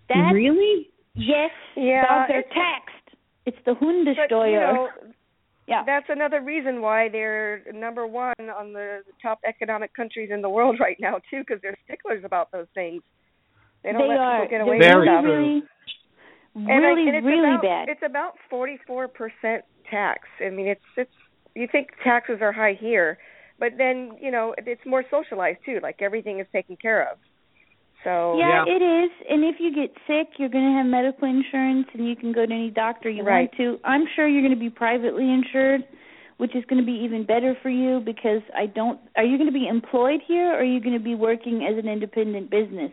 that's 0.08 0.34
really? 0.34 0.90
Yes, 1.14 1.50
Yeah, 1.76 2.02
dogs 2.06 2.30
are 2.32 2.38
it's- 2.40 2.52
taxed. 2.54 3.16
It's 3.46 3.56
the 3.66 3.74
But 3.74 3.82
you 3.82 4.04
Hundesteuer. 4.14 4.74
know, 4.74 4.88
yeah. 5.68 5.82
that's 5.84 6.06
another 6.08 6.40
reason 6.40 6.80
why 6.80 7.08
they're 7.10 7.62
number 7.74 8.06
one 8.06 8.32
on 8.40 8.72
the 8.72 9.02
top 9.22 9.38
economic 9.46 9.92
countries 9.94 10.30
in 10.32 10.40
the 10.42 10.48
world 10.48 10.76
right 10.80 10.96
now 10.98 11.20
too, 11.30 11.40
because 11.40 11.60
they're 11.62 11.76
sticklers 11.84 12.24
about 12.24 12.50
those 12.52 12.66
things. 12.74 13.02
They 13.82 13.92
don't 13.92 14.08
let 14.08 14.18
are. 14.18 14.40
people 14.46 14.50
get 14.50 14.64
They're 14.64 14.74
away 14.74 14.78
Very 14.78 15.00
with 15.00 15.08
stuff. 15.08 15.24
really, 15.24 15.62
And 16.54 16.66
really, 16.66 16.84
I- 16.84 16.88
really, 16.88 17.16
and 17.18 17.26
really 17.26 17.48
about, 17.50 17.62
bad. 17.62 17.88
It's 17.90 18.02
about 18.04 18.32
forty 18.48 18.78
four 18.86 19.08
percent 19.08 19.64
tax. 19.90 20.26
I 20.44 20.48
mean, 20.50 20.66
it's 20.68 20.80
it's 20.96 21.10
you 21.54 21.68
think 21.70 21.88
taxes 22.02 22.38
are 22.40 22.50
high 22.52 22.76
here, 22.80 23.18
but 23.58 23.72
then 23.78 24.16
you 24.20 24.30
know 24.30 24.54
it's 24.58 24.84
more 24.86 25.04
socialized 25.10 25.58
too. 25.64 25.80
Like 25.82 26.02
everything 26.02 26.40
is 26.40 26.46
taken 26.52 26.76
care 26.80 27.02
of. 27.10 27.18
So 28.04 28.38
yeah, 28.38 28.64
Yeah. 28.64 28.64
it 28.66 28.82
is. 28.82 29.10
And 29.30 29.44
if 29.44 29.56
you 29.60 29.74
get 29.74 29.90
sick, 30.06 30.38
you're 30.38 30.48
going 30.50 30.64
to 30.70 30.76
have 30.78 30.86
medical 30.86 31.28
insurance, 31.28 31.86
and 31.94 32.06
you 32.06 32.16
can 32.16 32.32
go 32.32 32.44
to 32.46 32.52
any 32.52 32.70
doctor 32.70 33.08
you 33.10 33.24
Right. 33.24 33.48
want 33.48 33.56
to. 33.58 33.78
I'm 33.84 34.06
sure 34.14 34.28
you're 34.28 34.42
going 34.42 34.54
to 34.54 34.60
be 34.60 34.70
privately 34.70 35.30
insured, 35.30 35.84
which 36.38 36.54
is 36.54 36.64
going 36.66 36.80
to 36.80 36.86
be 36.86 36.98
even 37.04 37.24
better 37.24 37.54
for 37.62 37.70
you 37.70 38.00
because 38.00 38.42
I 38.56 38.66
don't. 38.66 39.00
Are 39.16 39.24
you 39.24 39.38
going 39.38 39.48
to 39.48 39.58
be 39.58 39.66
employed 39.66 40.20
here, 40.26 40.52
or 40.52 40.58
are 40.60 40.64
you 40.64 40.80
going 40.80 40.98
to 40.98 41.04
be 41.04 41.14
working 41.14 41.64
as 41.64 41.78
an 41.78 41.88
independent 41.88 42.50
business? 42.50 42.92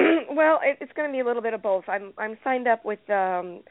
well, 0.30 0.60
it, 0.62 0.78
it's 0.80 0.92
going 0.92 1.08
to 1.08 1.12
be 1.12 1.20
a 1.20 1.24
little 1.24 1.42
bit 1.42 1.54
of 1.54 1.62
both. 1.62 1.84
I'm 1.88 2.12
I'm 2.18 2.38
signed 2.44 2.68
up 2.68 2.84
with 2.84 3.00
um 3.10 3.62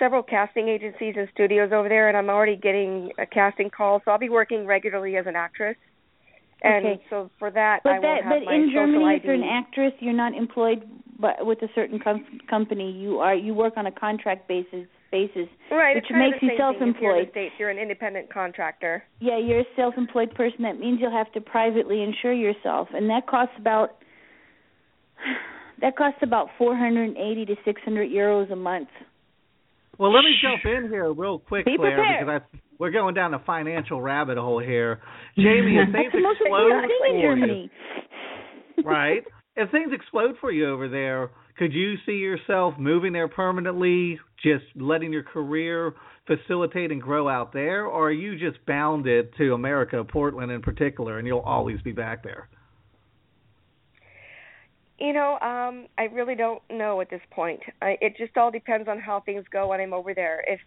several 0.00 0.24
casting 0.24 0.68
agencies 0.68 1.14
and 1.16 1.28
studios 1.32 1.70
over 1.72 1.88
there, 1.88 2.08
and 2.08 2.16
I'm 2.16 2.28
already 2.30 2.56
getting 2.56 3.12
a 3.18 3.26
casting 3.26 3.70
call. 3.70 4.00
So 4.04 4.10
I'll 4.10 4.18
be 4.18 4.28
working 4.28 4.66
regularly 4.66 5.16
as 5.16 5.26
an 5.28 5.36
actress. 5.36 5.76
And 6.62 6.84
Okay. 6.84 7.04
so 7.08 7.30
for 7.38 7.50
that, 7.52 7.82
But 7.84 7.92
I 7.92 7.98
will 7.98 8.02
that, 8.02 8.24
have 8.24 8.42
but 8.44 8.52
in 8.52 8.70
Germany, 8.72 9.04
ID. 9.04 9.16
if 9.18 9.24
you're 9.24 9.34
an 9.34 9.44
actress, 9.44 9.94
you're 10.00 10.12
not 10.12 10.34
employed 10.34 10.82
but 11.18 11.44
with 11.44 11.60
a 11.62 11.68
certain 11.74 11.98
com- 11.98 12.40
company. 12.48 12.90
You 12.90 13.20
are 13.20 13.34
you 13.34 13.52
work 13.54 13.74
on 13.76 13.86
a 13.86 13.92
contract 13.92 14.48
basis 14.48 14.86
basis. 15.10 15.48
right, 15.70 15.94
which 15.96 16.06
makes 16.10 16.40
you. 16.40 16.48
If 16.50 16.58
you're 16.58 16.70
in 16.70 16.74
self-employed. 16.78 17.26
the 17.26 17.30
States, 17.30 17.54
you're 17.58 17.68
an 17.70 17.78
independent 17.78 18.32
contractor. 18.32 19.02
Yeah, 19.20 19.36
you're 19.38 19.60
a 19.60 19.64
self-employed 19.76 20.34
person. 20.34 20.62
That 20.62 20.78
means 20.78 20.98
you'll 21.00 21.10
have 21.10 21.30
to 21.32 21.40
privately 21.40 22.02
insure 22.02 22.32
yourself, 22.32 22.88
and 22.94 23.08
that 23.10 23.26
costs 23.26 23.54
about 23.58 23.96
that 25.80 25.96
costs 25.96 26.20
about 26.22 26.48
480 26.58 27.44
to 27.46 27.56
600 27.64 28.08
euros 28.10 28.50
a 28.52 28.56
month. 28.56 28.88
Well, 30.00 30.14
let 30.14 30.24
me 30.24 30.32
jump 30.40 30.64
in 30.64 30.88
here 30.88 31.12
real 31.12 31.38
quick, 31.38 31.66
Be 31.66 31.76
Claire, 31.76 31.96
prepared. 31.98 32.26
because 32.26 32.42
I, 32.54 32.58
we're 32.78 32.90
going 32.90 33.14
down 33.14 33.34
a 33.34 33.38
financial 33.40 34.00
rabbit 34.00 34.38
hole 34.38 34.58
here. 34.58 34.98
Jamie, 35.36 35.76
if 35.76 35.92
things 35.92 36.10
That's 36.10 36.14
the 36.14 36.22
most 36.22 36.40
explode 36.40 36.88
for 36.98 37.36
you, 37.36 37.68
right? 38.84 39.22
If 39.56 39.70
things 39.70 39.92
explode 39.92 40.36
for 40.40 40.50
you 40.50 40.70
over 40.70 40.88
there, 40.88 41.32
could 41.58 41.74
you 41.74 41.96
see 42.06 42.12
yourself 42.12 42.74
moving 42.78 43.12
there 43.12 43.28
permanently, 43.28 44.18
just 44.42 44.64
letting 44.74 45.12
your 45.12 45.22
career 45.22 45.92
facilitate 46.26 46.90
and 46.90 47.02
grow 47.02 47.28
out 47.28 47.52
there, 47.52 47.84
or 47.84 48.08
are 48.08 48.12
you 48.12 48.38
just 48.38 48.64
bounded 48.64 49.36
to 49.36 49.52
America, 49.52 50.02
Portland 50.02 50.50
in 50.50 50.62
particular, 50.62 51.18
and 51.18 51.26
you'll 51.26 51.40
always 51.40 51.82
be 51.82 51.92
back 51.92 52.24
there? 52.24 52.48
You 55.00 55.14
know, 55.14 55.38
um, 55.40 55.86
I 55.96 56.04
really 56.12 56.34
don't 56.34 56.62
know 56.70 57.00
at 57.00 57.08
this 57.08 57.22
point. 57.30 57.60
I, 57.80 57.96
it 58.00 58.16
just 58.18 58.36
all 58.36 58.50
depends 58.50 58.86
on 58.86 59.00
how 59.00 59.20
things 59.20 59.44
go 59.50 59.68
when 59.68 59.80
I'm 59.80 59.94
over 59.94 60.12
there. 60.14 60.44
If 60.46 60.60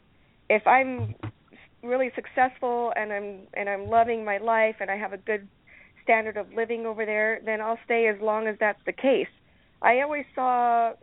if 0.49 0.65
I'm 0.67 1.15
really 1.83 2.11
successful 2.15 2.93
and 2.95 3.13
I'm 3.13 3.39
and 3.53 3.69
I'm 3.69 3.87
loving 3.87 4.25
my 4.25 4.39
life 4.39 4.75
and 4.79 4.89
I 4.89 4.97
have 4.97 5.13
a 5.13 5.17
good 5.17 5.47
standard 6.03 6.37
of 6.37 6.51
living 6.53 6.85
over 6.85 7.05
there, 7.05 7.41
then 7.45 7.61
I'll 7.61 7.79
stay 7.85 8.07
as 8.07 8.19
long 8.21 8.47
as 8.47 8.55
that's 8.59 8.79
the 8.85 8.91
case. 8.91 9.27
I 9.81 10.01
always 10.01 10.25
saw 10.33 10.93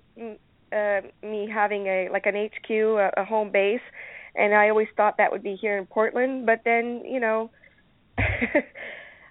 uh, 0.72 1.00
me 1.22 1.48
having 1.52 1.86
a 1.86 2.08
like 2.10 2.26
an 2.26 2.34
HQ, 2.34 2.70
a, 2.70 3.10
a 3.16 3.24
home 3.24 3.50
base, 3.50 3.80
and 4.34 4.54
I 4.54 4.68
always 4.70 4.88
thought 4.96 5.16
that 5.18 5.32
would 5.32 5.42
be 5.42 5.56
here 5.56 5.78
in 5.78 5.86
Portland. 5.86 6.46
But 6.46 6.62
then, 6.64 7.02
you 7.04 7.20
know, 7.20 7.50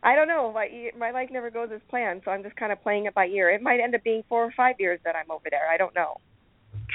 I 0.03 0.15
don't 0.15 0.27
know. 0.27 0.51
My 0.53 0.91
my 0.97 1.11
life 1.11 1.29
never 1.31 1.49
goes 1.49 1.69
as 1.73 1.81
planned, 1.89 2.21
so 2.25 2.31
I'm 2.31 2.43
just 2.43 2.55
kind 2.55 2.71
of 2.71 2.81
playing 2.81 3.05
it 3.05 3.13
by 3.13 3.25
ear. 3.27 3.49
It 3.49 3.61
might 3.61 3.79
end 3.79 3.95
up 3.95 4.03
being 4.03 4.23
four 4.29 4.43
or 4.43 4.53
five 4.55 4.75
years 4.79 4.99
that 5.03 5.15
I'm 5.15 5.29
over 5.31 5.49
there. 5.49 5.69
I 5.71 5.77
don't 5.77 5.93
know. 5.95 6.15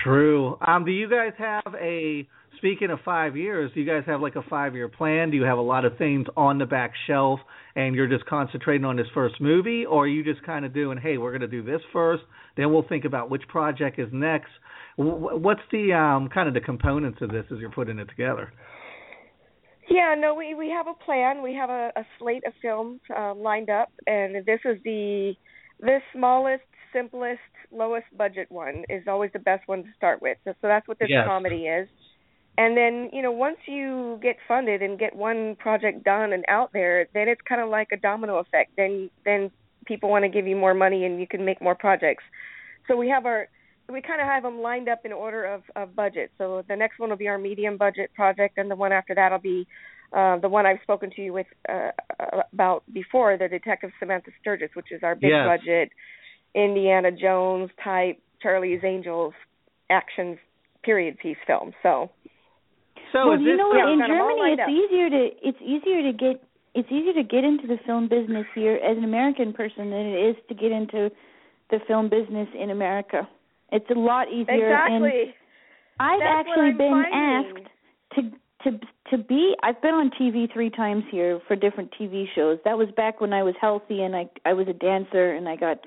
True. 0.02 0.58
Um, 0.66 0.84
do 0.84 0.90
you 0.90 1.08
guys 1.08 1.32
have 1.38 1.74
a 1.80 2.26
speaking 2.58 2.90
of 2.90 2.98
five 3.04 3.36
years? 3.36 3.70
Do 3.74 3.80
you 3.80 3.86
guys 3.86 4.04
have 4.06 4.20
like 4.20 4.36
a 4.36 4.42
five 4.48 4.74
year 4.74 4.88
plan? 4.88 5.30
Do 5.30 5.36
you 5.36 5.42
have 5.42 5.58
a 5.58 5.62
lot 5.62 5.84
of 5.84 5.98
things 5.98 6.26
on 6.36 6.58
the 6.58 6.66
back 6.66 6.92
shelf, 7.06 7.40
and 7.76 7.94
you're 7.94 8.08
just 8.08 8.24
concentrating 8.26 8.84
on 8.84 8.96
this 8.96 9.06
first 9.12 9.40
movie, 9.40 9.84
or 9.84 10.04
are 10.04 10.08
you 10.08 10.24
just 10.24 10.44
kind 10.44 10.64
of 10.64 10.72
doing, 10.72 10.98
hey, 10.98 11.18
we're 11.18 11.30
going 11.30 11.42
to 11.42 11.48
do 11.48 11.62
this 11.62 11.80
first, 11.92 12.22
then 12.56 12.72
we'll 12.72 12.86
think 12.88 13.04
about 13.04 13.30
which 13.30 13.42
project 13.48 13.98
is 13.98 14.08
next. 14.12 14.50
Wh- 14.96 15.40
What's 15.40 15.60
the 15.72 15.92
um, 15.92 16.28
kind 16.28 16.48
of 16.48 16.54
the 16.54 16.60
components 16.60 17.18
of 17.20 17.30
this 17.30 17.44
as 17.52 17.58
you're 17.58 17.70
putting 17.70 17.98
it 17.98 18.08
together? 18.08 18.52
Yeah, 19.90 20.14
no, 20.18 20.34
we 20.34 20.54
we 20.54 20.70
have 20.70 20.86
a 20.86 20.94
plan. 21.04 21.42
We 21.42 21.54
have 21.54 21.70
a, 21.70 21.92
a 21.96 22.04
slate 22.18 22.44
of 22.46 22.52
films 22.62 23.00
um, 23.16 23.40
lined 23.40 23.70
up, 23.70 23.90
and 24.06 24.36
this 24.46 24.60
is 24.64 24.78
the 24.84 25.34
the 25.80 25.98
smallest, 26.12 26.62
simplest, 26.92 27.40
lowest 27.72 28.06
budget 28.16 28.46
one 28.50 28.84
is 28.88 29.04
always 29.08 29.30
the 29.32 29.40
best 29.40 29.62
one 29.66 29.82
to 29.82 29.88
start 29.96 30.22
with. 30.22 30.38
So, 30.44 30.52
so 30.60 30.68
that's 30.68 30.86
what 30.88 30.98
this 30.98 31.10
Yes. 31.10 31.22
comedy 31.22 31.66
is. 31.66 31.88
And 32.58 32.76
then 32.76 33.10
you 33.12 33.22
know, 33.22 33.32
once 33.32 33.58
you 33.66 34.18
get 34.22 34.36
funded 34.48 34.82
and 34.82 34.98
get 34.98 35.14
one 35.14 35.56
project 35.56 36.04
done 36.04 36.32
and 36.32 36.44
out 36.48 36.70
there, 36.72 37.06
then 37.14 37.28
it's 37.28 37.40
kind 37.48 37.60
of 37.60 37.68
like 37.68 37.88
a 37.92 37.96
domino 37.98 38.38
effect. 38.38 38.70
Then 38.76 39.10
then 39.24 39.50
people 39.86 40.10
want 40.10 40.24
to 40.24 40.28
give 40.30 40.46
you 40.46 40.56
more 40.56 40.74
money, 40.74 41.04
and 41.04 41.20
you 41.20 41.26
can 41.28 41.44
make 41.44 41.60
more 41.62 41.74
projects. 41.76 42.24
So 42.88 42.96
we 42.96 43.08
have 43.08 43.26
our 43.26 43.48
we 43.92 44.00
kind 44.00 44.20
of 44.20 44.26
have 44.26 44.42
them 44.42 44.60
lined 44.60 44.88
up 44.88 45.04
in 45.04 45.12
order 45.12 45.44
of, 45.44 45.62
of 45.76 45.94
budget. 45.94 46.30
So 46.38 46.62
the 46.68 46.76
next 46.76 46.98
one 46.98 47.10
will 47.10 47.16
be 47.16 47.28
our 47.28 47.38
medium 47.38 47.76
budget 47.76 48.12
project, 48.14 48.58
and 48.58 48.70
the 48.70 48.76
one 48.76 48.92
after 48.92 49.14
that 49.14 49.30
will 49.30 49.38
be 49.38 49.66
uh, 50.12 50.38
the 50.38 50.48
one 50.48 50.64
I've 50.66 50.78
spoken 50.82 51.10
to 51.16 51.22
you 51.22 51.32
with 51.32 51.46
uh, 51.68 51.90
about 52.52 52.82
before, 52.92 53.36
the 53.36 53.48
Detective 53.48 53.90
Samantha 53.98 54.30
Sturgis, 54.40 54.70
which 54.74 54.92
is 54.92 55.02
our 55.02 55.14
big 55.14 55.30
Yes. 55.30 55.46
budget 55.46 55.90
Indiana 56.54 57.10
Jones 57.10 57.70
type 57.82 58.18
Charlie's 58.42 58.80
Angels 58.84 59.34
action 59.90 60.38
period 60.82 61.18
piece 61.18 61.36
film. 61.46 61.72
So 61.82 62.10
So 63.12 63.26
well, 63.26 63.34
is 63.34 63.40
you 63.40 63.52
this 63.52 63.58
know 63.58 63.72
yeah, 63.74 63.84
what? 63.84 63.92
In 63.92 63.98
got 63.98 64.10
'em 64.10 64.20
all 64.20 64.28
Germany, 64.36 64.52
it's 64.52 64.62
up. 64.62 64.68
easier 64.70 65.10
to 65.10 65.48
it's 65.48 65.62
easier 65.62 66.02
to 66.02 66.12
get 66.16 66.42
it's 66.74 66.90
easier 66.90 67.12
to 67.14 67.22
get 67.22 67.44
into 67.44 67.66
the 67.66 67.78
film 67.86 68.08
business 68.08 68.46
here 68.54 68.74
as 68.76 68.96
an 68.98 69.04
American 69.04 69.52
person 69.52 69.90
than 69.90 70.06
it 70.06 70.30
is 70.30 70.36
to 70.48 70.54
get 70.54 70.72
into 70.72 71.10
the 71.70 71.78
film 71.86 72.08
business 72.08 72.48
in 72.54 72.70
America. 72.70 73.28
It's 73.72 73.88
a 73.90 73.98
lot 73.98 74.28
easier. 74.28 74.74
And 74.76 75.04
exactly. 75.04 75.34
I've 76.00 76.20
That's 76.20 76.48
actually 76.48 76.72
been 76.72 77.04
finding. 77.12 77.58
asked 77.58 77.68
to 78.14 78.70
to 78.70 78.80
to 79.10 79.18
be. 79.22 79.54
I've 79.62 79.80
been 79.82 79.94
on 79.94 80.10
TV 80.20 80.52
three 80.52 80.70
times 80.70 81.04
here 81.10 81.40
for 81.46 81.56
different 81.56 81.92
TV 82.00 82.24
shows. 82.34 82.58
That 82.64 82.76
was 82.76 82.88
back 82.96 83.20
when 83.20 83.32
I 83.32 83.42
was 83.42 83.54
healthy 83.60 84.02
and 84.02 84.16
I 84.16 84.28
I 84.44 84.52
was 84.52 84.66
a 84.68 84.72
dancer 84.72 85.34
and 85.34 85.48
I 85.48 85.56
got, 85.56 85.78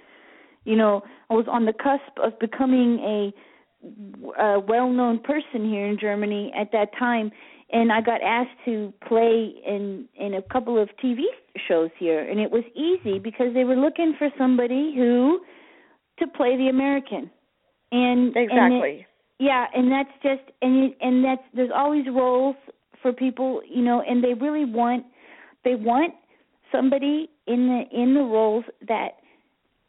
you 0.66 0.76
know, 0.76 1.02
I 1.30 1.34
was 1.34 1.46
on 1.50 1.66
the 1.66 1.74
cusp 1.74 2.18
of 2.24 2.38
becoming 2.40 3.00
a, 3.00 4.42
a 4.42 4.60
well-known 4.60 5.20
person 5.20 5.70
here 5.70 5.88
in 5.88 5.98
Germany 6.00 6.52
at 6.58 6.72
that 6.72 6.90
time, 6.98 7.32
and 7.72 7.92
I 7.92 8.02
got 8.02 8.22
asked 8.22 8.58
to 8.66 8.94
play 9.08 9.54
in 9.66 10.08
in 10.16 10.36
a 10.36 10.42
couple 10.42 10.82
of 10.82 10.90
TV 11.04 11.24
shows 11.68 11.90
here, 11.98 12.22
and 12.30 12.40
it 12.40 12.52
was 12.52 12.64
easy 12.76 13.20
because 13.20 13.54
they 13.54 13.64
were 13.64 13.76
looking 13.76 14.16
for 14.18 14.30
somebody 14.38 14.94
who 14.96 15.42
to 16.20 16.28
play 16.28 16.58
the 16.58 16.70
American. 16.70 17.30
And 17.92 18.36
and 18.36 18.38
it- 18.38 18.44
Exactly. 18.44 19.08
yeah, 19.40 19.66
and 19.74 19.92
that's 19.92 20.10
just 20.24 20.42
and 20.62 20.78
you, 20.78 20.90
and 21.02 21.24
that's 21.24 21.44
there's 21.54 21.72
always 21.74 22.06
roles 22.08 22.56
for 23.02 23.14
people, 23.14 23.62
you 23.70 23.84
know, 23.84 24.02
and 24.02 24.24
they 24.24 24.34
really 24.34 24.66
want 24.66 25.06
they 25.64 25.76
want 25.76 26.14
somebody 26.72 27.30
in 27.48 27.68
the 27.68 27.84
in 28.02 28.14
the 28.14 28.22
roles 28.22 28.66
that 28.88 29.20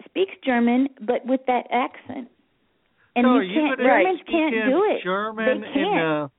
speaks 0.05 0.33
German 0.45 0.89
but 1.01 1.25
with 1.27 1.41
that 1.47 1.67
accent. 1.73 2.29
And 3.17 3.25
so 3.25 3.39
you 3.41 3.61
are 3.61 3.67
can't 3.67 3.79
gonna 3.79 3.89
Germans 3.89 4.21
be 4.27 4.33
can't 4.33 4.53
speaking 4.55 4.71
do 4.71 4.85
it. 4.85 5.03
German 5.03 5.45
they 5.61 5.67
in 5.67 5.75
can't. 5.75 5.95
the 5.97 6.31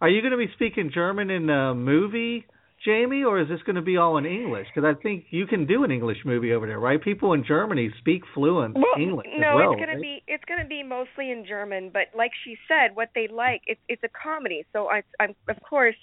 Are 0.00 0.08
you 0.08 0.20
going 0.22 0.30
to 0.32 0.38
be 0.38 0.50
speaking 0.54 0.90
German 0.92 1.30
in 1.30 1.46
the 1.46 1.74
movie, 1.74 2.46
Jamie, 2.84 3.24
or 3.24 3.40
is 3.40 3.48
this 3.48 3.60
going 3.62 3.76
to 3.76 3.82
be 3.82 3.96
all 3.96 4.18
in 4.18 4.26
English? 4.26 4.66
Because 4.74 4.86
I 4.86 5.00
think 5.00 5.24
you 5.30 5.46
can 5.46 5.66
do 5.66 5.84
an 5.84 5.90
English 5.90 6.18
movie 6.24 6.52
over 6.52 6.66
there, 6.66 6.78
right? 6.78 7.02
People 7.02 7.32
in 7.32 7.44
Germany 7.44 7.90
speak 7.98 8.22
fluent 8.34 8.74
well, 8.74 8.84
English 8.98 9.26
no, 9.38 9.48
as 9.48 9.54
well. 9.54 9.72
it's 9.72 9.80
gonna 9.80 10.00
be 10.00 10.22
it's 10.26 10.44
gonna 10.44 10.66
be 10.66 10.82
mostly 10.82 11.30
in 11.30 11.46
German, 11.46 11.90
but 11.92 12.08
like 12.16 12.32
she 12.44 12.56
said, 12.68 12.94
what 12.94 13.08
they 13.14 13.26
like 13.28 13.62
it's 13.66 13.80
it's 13.88 14.02
a 14.04 14.08
comedy. 14.08 14.64
So 14.72 14.88
I 14.90 15.02
I'm 15.18 15.34
of 15.48 15.56
course 15.62 15.96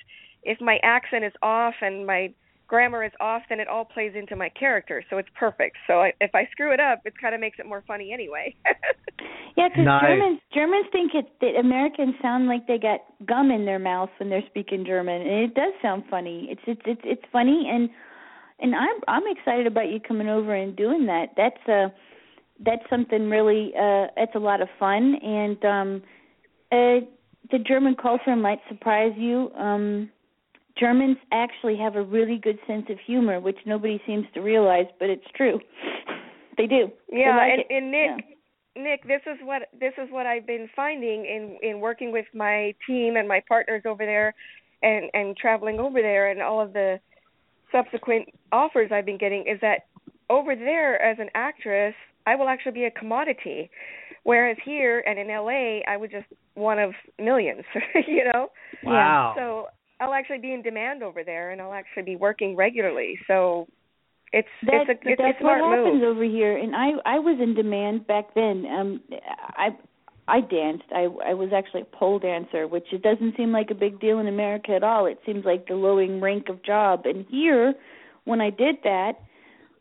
if 0.44 0.60
my 0.60 0.80
accent 0.82 1.24
is 1.24 1.34
off 1.44 1.76
and 1.82 2.08
my 2.08 2.34
grammar 2.72 3.04
is 3.04 3.12
off, 3.20 3.42
then 3.50 3.60
it 3.60 3.68
all 3.68 3.84
plays 3.84 4.14
into 4.16 4.38
my 4.38 4.48
character, 4.48 5.04
so 5.10 5.18
it's 5.18 5.28
perfect. 5.38 5.76
So 5.88 5.96
I, 6.00 6.14
if 6.22 6.34
I 6.34 6.48
screw 6.52 6.74
it 6.74 6.80
up, 6.80 7.02
it 7.04 7.14
kind 7.22 7.36
of 7.36 7.42
makes 7.42 7.60
it 7.60 7.66
more 7.66 7.84
funny 7.86 8.14
anyway. 8.14 8.56
Yeah, 9.58 9.68
because 9.68 9.84
Nice. 9.86 10.02
Germans 10.02 10.40
Germans 10.54 10.86
think 10.94 11.12
it 11.14 11.26
that 11.42 11.60
Americans 11.60 12.16
sound 12.22 12.48
like 12.48 12.66
they 12.68 12.78
got 12.78 13.02
gum 13.28 13.52
in 13.52 13.66
their 13.66 13.80
mouth 13.80 14.10
when 14.18 14.30
they're 14.30 14.48
speaking 14.48 14.86
German, 14.86 15.22
and 15.22 15.44
it 15.44 15.54
does 15.54 15.74
sound 15.82 16.04
funny. 16.10 16.48
It's 16.50 16.62
it's 16.66 16.82
it's 16.86 17.02
it's 17.04 17.22
funny, 17.34 17.68
and 17.70 17.90
and 18.62 18.74
I'm 18.74 18.98
I'm 19.10 19.24
excited 19.28 19.68
about 19.68 19.90
you 19.92 20.00
coming 20.00 20.30
over 20.30 20.56
and 20.56 20.74
doing 20.74 21.06
that. 21.08 21.34
That's 21.36 21.68
uh 21.68 21.90
that's 22.66 22.90
something 22.90 23.30
really 23.30 23.74
uh 23.78 24.08
that's 24.16 24.34
a 24.36 24.40
lot 24.40 24.62
of 24.62 24.70
fun, 24.80 25.16
and 25.22 25.66
um 25.66 26.02
uh 26.72 27.04
the 27.52 27.60
German 27.68 27.96
culture 28.02 28.36
might 28.38 28.62
surprise 28.70 29.14
you. 29.18 29.52
Um 29.58 30.10
Germans 30.80 31.18
actually 31.32 31.78
have 31.78 31.96
a 31.96 32.02
really 32.02 32.38
good 32.38 32.60
sense 32.68 32.86
of 32.90 32.98
humor, 33.06 33.40
which 33.40 33.58
nobody 33.66 34.02
seems 34.06 34.26
to 34.34 34.42
realize, 34.42 34.86
but 35.00 35.10
it's 35.10 35.26
true. 35.36 35.60
they 36.58 36.68
do. 36.68 36.90
They 37.10 37.20
yeah, 37.20 37.38
like 37.38 37.66
and, 37.70 37.78
and 37.78 37.92
Nick, 37.92 38.26
Yeah. 38.76 38.84
Nick, 38.84 39.04
this 39.06 39.22
is 39.26 39.38
what 39.44 39.64
this 39.78 39.94
is 39.98 40.10
what 40.12 40.26
I've 40.26 40.48
been 40.48 40.70
finding 40.76 41.26
in 41.26 41.58
in 41.62 41.80
working 41.80 42.12
with 42.12 42.26
my 42.34 42.74
team 42.88 43.16
and 43.18 43.28
my 43.28 43.42
partners 43.48 43.84
over 43.86 44.06
there, 44.06 44.34
and 44.82 45.10
and 45.14 45.36
traveling 45.36 45.80
over 45.80 46.02
there, 46.02 46.32
and 46.32 46.42
all 46.42 46.62
of 46.62 46.74
the 46.74 47.00
subsequent 47.72 48.30
offers 48.52 48.92
I've 48.92 49.06
been 49.06 49.18
getting 49.18 49.42
is 49.42 49.60
that 49.62 49.86
over 50.30 50.56
there 50.56 51.02
as 51.02 51.18
an 51.20 51.30
actress, 51.36 51.94
I 52.26 52.36
will 52.36 52.48
actually 52.48 52.72
be 52.74 52.86
a 52.86 52.92
commodity, 52.92 53.70
whereas 54.24 54.58
here 54.64 55.04
and 55.06 55.20
in 55.20 55.28
LA, 55.28 55.80
I 55.88 55.98
was 55.98 56.10
just 56.10 56.28
one 56.54 56.80
of 56.80 56.92
millions, 57.20 57.64
you 58.08 58.24
know. 58.26 58.48
Wow. 58.84 59.34
So 59.38 59.68
I'll 60.02 60.14
actually 60.14 60.40
be 60.40 60.54
in 60.54 60.64
demand 60.64 61.04
over 61.04 61.24
there, 61.24 61.52
and 61.52 61.62
I'll 61.62 61.74
actually 61.74 62.04
be 62.04 62.16
working 62.16 62.56
regularly. 62.56 63.20
So 63.28 63.68
it's 64.34 64.48
That, 64.66 64.88
it's 64.88 64.90
a 64.90 65.10
it's 65.10 65.22
that's 65.22 65.38
a 65.38 65.42
smart 65.42 65.62
what 65.62 65.78
happens 65.78 66.02
move. 66.02 66.16
over 66.16 66.24
here, 66.24 66.58
and 66.58 66.76
I 66.76 66.92
I 67.06 67.20
was 67.20 67.40
in 67.40 67.54
demand 67.54 68.08
back 68.08 68.34
then. 68.34 68.66
Um, 68.66 69.02
I 69.56 69.70
I 70.28 70.42
danced. 70.42 70.86
I 70.92 71.04
I 71.26 71.34
was 71.36 71.50
actually 71.56 71.82
a 71.82 71.96
pole 71.98 72.18
dancer, 72.18 72.68
which 72.68 72.88
it 72.92 73.04
doesn't 73.04 73.38
seem 73.38 73.52
like 73.52 73.70
a 73.70 73.76
big 73.76 74.00
deal 74.00 74.20
in 74.20 74.28
America 74.28 74.72
at 74.72 74.84
all. 74.84 75.06
It 75.06 75.20
seems 75.26 75.46
like 75.46 75.68
the 75.68 75.76
lowing 75.76 76.20
rank 76.20 76.50
of 76.50 76.64
job. 76.64 77.06
And 77.06 77.26
here, 77.30 77.74
when 78.24 78.42
I 78.42 78.50
did 78.50 78.78
that, 78.84 79.14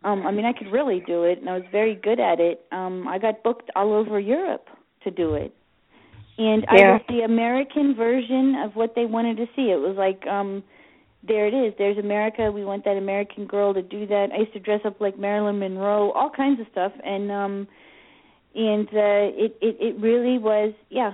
um, 0.05 0.27
I 0.27 0.31
mean 0.33 0.45
I 0.45 0.53
could 0.53 0.71
really 0.71 1.03
do 1.07 1.25
it, 1.25 1.39
and 1.39 1.49
I 1.49 1.55
was 1.55 1.65
very 1.73 1.95
good 1.95 2.21
at 2.21 2.41
it. 2.41 2.67
Um, 2.73 3.09
I 3.09 3.19
got 3.19 3.43
booked 3.43 3.71
all 3.75 3.95
over 3.95 4.21
Europe 4.21 4.69
to 5.05 5.11
do 5.11 5.35
it. 5.35 5.55
And 6.39 6.65
I 6.69 6.79
Yeah. 6.79 6.93
was 6.93 7.03
the 7.09 7.21
American 7.23 7.95
version 7.95 8.55
of 8.57 8.77
what 8.77 8.95
they 8.95 9.07
wanted 9.07 9.37
to 9.39 9.47
see. 9.55 9.71
It 9.71 9.81
was 9.81 9.97
like 9.97 10.27
um 10.27 10.63
there 11.23 11.47
it 11.47 11.55
is. 11.55 11.75
There's 11.77 11.99
America. 11.99 12.51
We 12.51 12.65
want 12.65 12.85
that 12.85 12.97
American 12.97 13.47
girl 13.47 13.75
to 13.75 13.83
do 13.83 14.07
that. 14.07 14.29
I 14.33 14.39
used 14.39 14.55
to 14.55 14.61
dress 14.61 14.81
up 14.85 15.01
like 15.01 15.19
Marilyn 15.19 15.59
Monroe, 15.59 16.13
all 16.13 16.31
kinds 16.31 16.61
of 16.61 16.67
stuff, 16.73 16.93
and 17.05 17.31
um, 17.31 17.69
and 18.55 18.89
uh, 18.89 19.29
it 19.37 19.57
it 19.61 19.77
it 19.81 20.01
really 20.01 20.39
was, 20.39 20.73
yeah, 20.89 21.13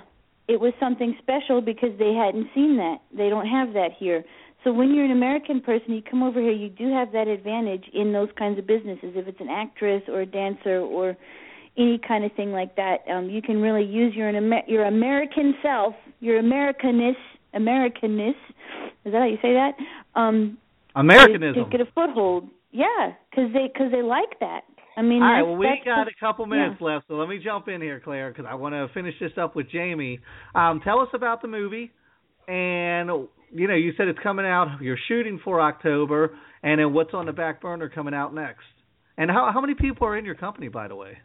it 0.49 0.61
was 0.61 0.73
something 0.79 1.17
special 1.21 1.61
because 1.61 1.91
they 1.99 2.15
hadn't 2.15 2.49
seen 2.55 2.77
that. 2.77 2.99
They 3.13 3.29
don't 3.29 3.47
have 3.47 3.73
that 3.75 3.91
here. 3.99 4.25
So 4.63 4.73
when 4.73 4.95
you're 4.95 5.05
an 5.05 5.13
American 5.13 5.61
person, 5.61 5.93
you 5.95 6.03
come 6.03 6.23
over 6.23 6.41
here, 6.41 6.53
you 6.53 6.69
do 6.69 6.93
have 6.93 7.13
that 7.13 7.29
advantage 7.29 7.85
in 7.93 8.13
those 8.13 8.29
kinds 8.39 8.59
of 8.59 8.67
businesses. 8.67 9.13
If 9.15 9.29
it's 9.29 9.41
an 9.41 9.49
actress 9.51 10.03
or 10.09 10.21
a 10.21 10.27
dancer 10.27 10.79
or 10.79 11.17
any 11.79 12.01
kind 12.07 12.25
of 12.25 12.33
thing 12.33 12.53
like 12.53 12.77
that, 12.77 12.99
um, 13.11 13.29
you 13.29 13.43
can 13.43 13.61
really 13.61 13.85
use 13.85 14.15
your 14.15 14.29
Amer- 14.31 14.67
your 14.67 14.85
American 14.85 15.55
self, 15.63 15.95
your 16.21 16.41
Americanness, 16.43 17.17
Americanness. 17.55 18.37
Is 19.05 19.13
that 19.13 19.19
how 19.19 19.27
you 19.27 19.39
say 19.43 19.55
that? 19.55 19.73
Um, 20.19 20.59
Americanism. 20.95 21.55
to, 21.55 21.65
to 21.65 21.71
get 21.71 21.81
a 21.81 21.91
foothold. 21.93 22.49
Yeah, 22.73 23.13
because 23.31 23.53
they 23.53 23.69
because 23.73 23.93
they 23.93 24.03
like 24.03 24.39
that. 24.41 24.63
I 24.97 25.03
mean, 25.03 25.23
All 25.23 25.29
right, 25.31 25.43
well, 25.43 25.57
we 25.57 25.83
got 25.85 26.09
a 26.09 26.13
couple 26.19 26.47
minutes 26.47 26.81
left, 26.81 27.05
so 27.09 27.15
let 27.15 27.29
me 27.29 27.39
jump 27.43 27.69
in 27.69 27.83
here, 27.83 28.01
Claire, 28.03 28.31
because 28.31 28.47
I 28.49 28.55
want 28.55 28.75
to 28.75 28.89
finish 28.95 29.15
this 29.21 29.33
up 29.37 29.55
with 29.55 29.71
Jamie. 29.71 30.21
Um, 30.55 30.81
tell 30.83 31.01
us 31.01 31.09
about 31.13 31.43
the 31.43 31.49
movie, 31.49 31.93
and 32.49 33.29
you 33.53 33.69
know, 33.69 33.75
you 33.75 33.93
said 33.99 34.09
it's 34.09 34.19
coming 34.23 34.47
out. 34.47 34.79
You're 34.81 34.97
shooting 35.07 35.39
for 35.45 35.61
October, 35.61 36.37
and 36.63 36.81
then 36.81 36.95
what's 36.95 37.13
on 37.13 37.27
the 37.27 37.33
back 37.33 37.61
burner 37.61 37.91
coming 37.91 38.15
out 38.15 38.35
next? 38.35 38.65
And 39.19 39.31
how 39.31 39.51
how 39.53 39.61
many 39.61 39.75
people 39.75 40.07
are 40.07 40.17
in 40.17 40.25
your 40.25 40.35
company, 40.35 40.69
by 40.69 40.89
the 40.89 40.97
way? 40.97 41.19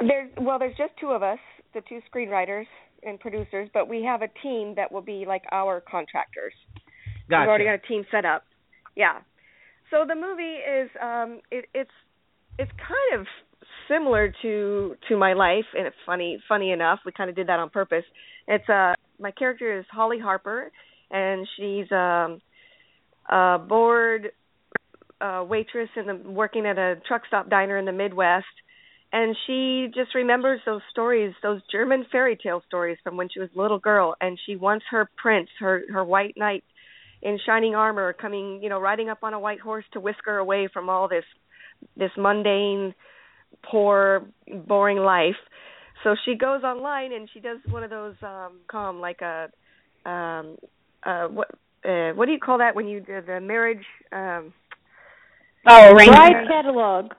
There's 0.00 0.30
well, 0.40 0.58
there's 0.58 0.76
just 0.76 0.92
two 1.00 1.08
of 1.08 1.22
us, 1.22 1.38
the 1.74 1.82
two 1.88 2.00
screenwriters 2.12 2.66
and 3.02 3.18
producers, 3.20 3.68
but 3.72 3.88
we 3.88 4.02
have 4.04 4.22
a 4.22 4.28
team 4.42 4.74
that 4.76 4.90
will 4.90 5.02
be 5.02 5.24
like 5.26 5.42
our 5.52 5.80
contractors. 5.80 6.52
Gotcha. 7.28 7.42
We've 7.42 7.48
already 7.48 7.64
got 7.64 7.74
a 7.74 7.86
team 7.86 8.04
set 8.10 8.24
up. 8.24 8.44
Yeah. 8.96 9.18
So 9.90 10.04
the 10.06 10.14
movie 10.14 10.42
is 10.42 10.90
um 11.02 11.40
it, 11.50 11.66
it's 11.74 11.90
it's 12.58 12.70
kind 12.72 13.20
of 13.20 13.26
similar 13.88 14.32
to 14.42 14.96
to 15.08 15.16
my 15.16 15.32
life 15.34 15.66
and 15.76 15.86
it's 15.86 15.96
funny 16.06 16.38
funny 16.48 16.72
enough. 16.72 17.00
We 17.04 17.12
kind 17.12 17.28
of 17.28 17.36
did 17.36 17.48
that 17.48 17.58
on 17.58 17.70
purpose. 17.70 18.04
It's 18.46 18.68
uh 18.68 18.94
my 19.18 19.30
character 19.32 19.78
is 19.78 19.84
Holly 19.90 20.18
Harper 20.18 20.72
and 21.10 21.46
she's 21.56 21.90
um 21.92 22.40
a 23.30 23.58
board 23.58 24.32
uh 25.20 25.44
waitress 25.46 25.90
in 25.96 26.06
the 26.06 26.30
working 26.30 26.66
at 26.66 26.78
a 26.78 26.96
truck 27.06 27.22
stop 27.26 27.50
diner 27.50 27.76
in 27.76 27.84
the 27.84 27.92
Midwest 27.92 28.46
and 29.12 29.36
she 29.46 29.88
just 29.94 30.14
remembers 30.14 30.60
those 30.64 30.82
stories, 30.90 31.34
those 31.42 31.60
German 31.70 32.06
fairy 32.12 32.38
tale 32.40 32.62
stories 32.66 32.98
from 33.02 33.16
when 33.16 33.28
she 33.32 33.40
was 33.40 33.48
a 33.56 33.60
little 33.60 33.78
girl, 33.78 34.14
and 34.20 34.38
she 34.46 34.56
wants 34.56 34.84
her 34.90 35.08
prince, 35.16 35.48
her 35.58 35.82
her 35.92 36.04
white 36.04 36.34
knight 36.36 36.64
in 37.22 37.38
shining 37.44 37.74
armor, 37.74 38.12
coming, 38.12 38.60
you 38.62 38.68
know, 38.68 38.80
riding 38.80 39.08
up 39.08 39.18
on 39.22 39.34
a 39.34 39.40
white 39.40 39.60
horse 39.60 39.84
to 39.92 40.00
whisk 40.00 40.20
her 40.24 40.38
away 40.38 40.68
from 40.72 40.88
all 40.88 41.08
this 41.08 41.24
this 41.96 42.10
mundane, 42.16 42.94
poor, 43.68 44.26
boring 44.66 44.98
life. 44.98 45.36
So 46.04 46.14
she 46.24 46.34
goes 46.34 46.62
online 46.62 47.12
and 47.12 47.28
she 47.32 47.40
does 47.40 47.58
one 47.68 47.82
of 47.82 47.90
those 47.90 48.14
um 48.22 48.60
com 48.68 49.00
like 49.00 49.20
a 49.22 49.48
um 50.06 50.56
uh 51.02 51.26
what 51.26 51.48
uh 51.84 52.12
what 52.14 52.26
do 52.26 52.32
you 52.32 52.38
call 52.38 52.58
that 52.58 52.74
when 52.76 52.86
you 52.86 53.00
do 53.00 53.20
the 53.26 53.40
marriage 53.40 53.84
um 54.12 54.52
Oh, 55.68 55.92
arranged 55.92 56.12
Bride 56.12 56.46
catalog. 56.48 57.12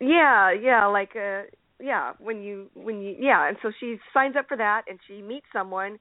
Yeah 0.00 0.52
yeah 0.52 0.86
like 0.86 1.10
uh 1.16 1.42
yeah 1.80 2.12
when 2.18 2.42
you 2.42 2.70
when 2.74 3.00
you 3.00 3.16
yeah 3.18 3.48
and 3.48 3.56
so 3.62 3.70
she 3.80 3.96
signs 4.14 4.36
up 4.38 4.46
for 4.48 4.56
that 4.56 4.82
and 4.88 4.98
she 5.08 5.22
meets 5.22 5.46
someone 5.52 5.98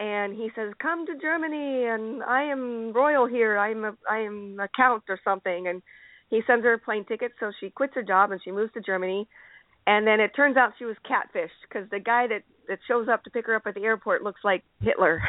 and 0.00 0.34
he 0.34 0.50
says 0.54 0.72
come 0.82 1.06
to 1.06 1.12
germany 1.20 1.86
and 1.86 2.22
i 2.24 2.42
am 2.42 2.92
royal 2.92 3.26
here 3.26 3.56
i'm 3.56 3.84
a 3.84 3.96
i 4.10 4.18
am 4.18 4.58
a 4.60 4.68
count 4.76 5.02
or 5.08 5.18
something 5.24 5.68
and 5.68 5.82
he 6.30 6.40
sends 6.46 6.64
her 6.64 6.74
a 6.74 6.78
plane 6.78 7.04
ticket 7.06 7.32
so 7.40 7.52
she 7.60 7.70
quits 7.70 7.94
her 7.94 8.02
job 8.02 8.32
and 8.32 8.40
she 8.44 8.50
moves 8.50 8.72
to 8.72 8.80
germany 8.80 9.26
and 9.86 10.06
then 10.06 10.20
it 10.20 10.32
turns 10.34 10.56
out 10.56 10.72
she 10.78 10.84
was 10.84 10.96
catfished 11.08 11.48
because 11.68 11.88
the 11.90 12.00
guy 12.00 12.26
that 12.26 12.42
that 12.66 12.78
shows 12.88 13.06
up 13.08 13.22
to 13.22 13.30
pick 13.30 13.46
her 13.46 13.54
up 13.54 13.62
at 13.66 13.74
the 13.74 13.82
airport 13.82 14.22
looks 14.22 14.40
like 14.42 14.64
hitler 14.82 15.22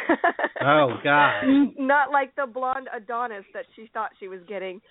Oh 0.65 0.98
God. 1.04 1.44
not 1.78 2.12
like 2.12 2.36
the 2.36 2.48
blonde 2.48 2.88
Adonis 2.96 3.46
that 3.54 3.65
she 3.76 3.89
thought 3.94 4.12
she 4.20 4.28
was 4.28 4.39
getting. 4.48 4.82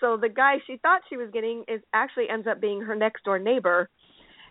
So 0.00 0.16
the 0.16 0.28
guy 0.28 0.56
she 0.66 0.76
thought 0.78 1.02
she 1.08 1.16
was 1.16 1.30
getting 1.32 1.64
is 1.68 1.80
actually 1.92 2.28
ends 2.30 2.46
up 2.46 2.60
being 2.60 2.80
her 2.82 2.94
next 2.94 3.24
door 3.24 3.38
neighbor. 3.38 3.88